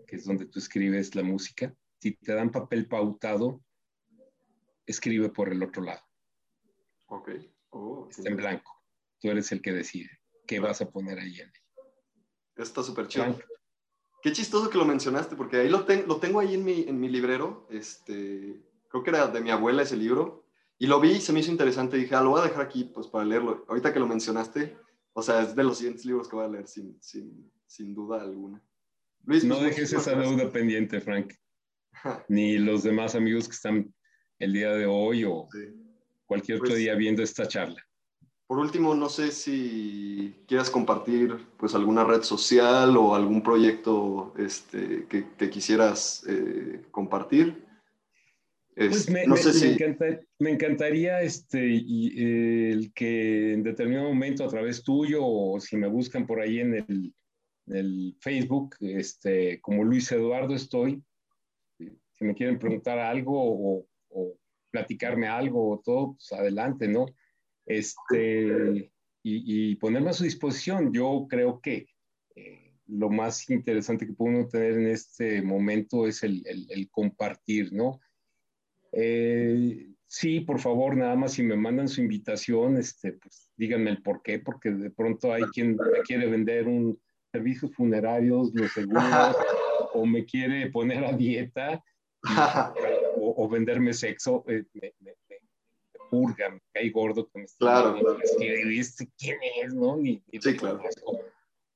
[0.07, 3.63] que es donde tú escribes la música, si te dan papel pautado,
[4.87, 6.03] escribe por el otro lado.
[7.07, 7.31] Ok.
[7.71, 8.73] Oh, Está en blanco.
[9.21, 10.11] Tú eres el que decide
[10.47, 11.63] qué vas a poner ahí en él.
[12.57, 13.39] Está súper chido.
[14.23, 17.09] Qué chistoso que lo mencionaste, porque ahí lo, lo tengo ahí en mi, en mi
[17.09, 17.67] librero.
[17.71, 20.45] Este, creo que era de mi abuela ese libro.
[20.79, 21.97] Y lo vi y se me hizo interesante.
[21.97, 23.65] Dije, ah, lo voy a dejar aquí pues, para leerlo.
[23.69, 24.77] Ahorita que lo mencionaste,
[25.13, 28.23] o sea, es de los siguientes libros que voy a leer sin, sin, sin duda
[28.23, 28.63] alguna.
[29.25, 31.33] Luis, no dejes esa deuda pendiente, Frank.
[32.29, 33.95] Ni los demás amigos que están
[34.39, 35.49] el día de hoy o
[36.27, 37.85] cualquier otro pues día viendo esta charla.
[38.47, 45.07] Por último, no sé si quieras compartir pues alguna red social o algún proyecto este,
[45.09, 47.65] que, quisieras eh, compartir.
[48.75, 49.77] Pues me, no sé si...
[50.39, 55.89] me, encantaría este, y, el que en determinado momento a través tuyo o si me
[55.89, 57.15] buscan por ahí en el,
[57.67, 61.03] el Facebook, este, como Luis Eduardo estoy,
[61.79, 64.39] si me quieren preguntar algo o, o
[64.71, 67.07] platicarme algo o todo, pues adelante, ¿no?
[67.67, 70.93] Este, y, y, ponerme a su disposición.
[70.93, 71.87] Yo creo que
[72.35, 77.73] eh, lo más interesante que puede uno tener en este momento es el, el, compartir,
[77.73, 78.01] ¿no?
[78.93, 84.03] Eh, sí, por favor, nada más si me mandan su invitación, este, pues díganme el
[84.03, 89.03] por qué, porque de pronto hay quien me quiere vender un servicio funerario, los seguros,
[89.95, 91.83] o me quiere poner a dieta
[93.17, 95.13] o, venderme sexo, eh, me, me, me,
[96.13, 97.97] purga, me cae gordo que me claro.
[98.39, 99.97] ¿Este quién es, no?
[99.97, 100.83] Ni, sí, claro.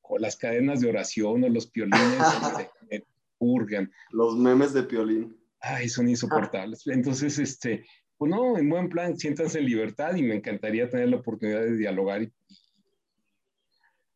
[0.03, 2.19] O, las cadenas de oración o los piolines
[2.59, 3.07] este, me
[3.39, 3.91] purgan.
[4.11, 5.41] Los memes de piolín.
[5.61, 6.87] Ay, son insoportables.
[6.87, 7.87] Entonces, este,
[8.19, 11.79] pues no, en buen plan, siéntanse en libertad y me encantaría tener la oportunidad de
[11.79, 12.23] dialogar.
[12.23, 12.33] Y,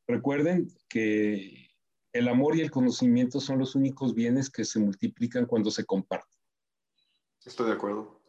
[0.07, 1.71] recuerden que
[2.13, 6.39] el amor y el conocimiento son los únicos bienes que se multiplican cuando se comparten.
[7.43, 8.21] Estoy de acuerdo,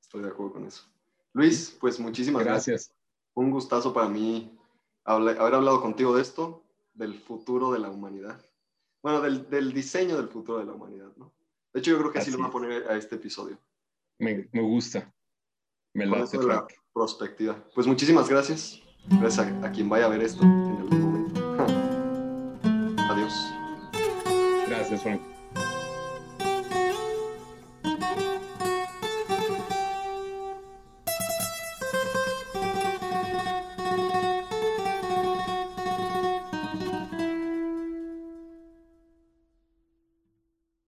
[0.00, 0.84] estoy de acuerdo con eso.
[1.32, 2.94] Luis, pues muchísimas gracias.
[3.34, 4.58] Un gustazo para mí
[5.04, 6.62] haber hablado contigo de esto,
[6.94, 8.44] del futuro de la humanidad.
[9.02, 11.32] Bueno, del, diseño del futuro de la humanidad, ¿no?
[11.72, 13.58] De hecho, yo creo que así, lo voy a poner a este episodio.
[14.18, 15.12] Me, gusta.
[15.94, 17.64] Me la la perspectiva.
[17.74, 18.82] Pues muchísimas gracias.
[19.08, 21.40] Gracias a quien vaya a ver esto en algún momento.
[23.10, 23.32] Adiós.
[24.68, 25.29] Gracias, Frank.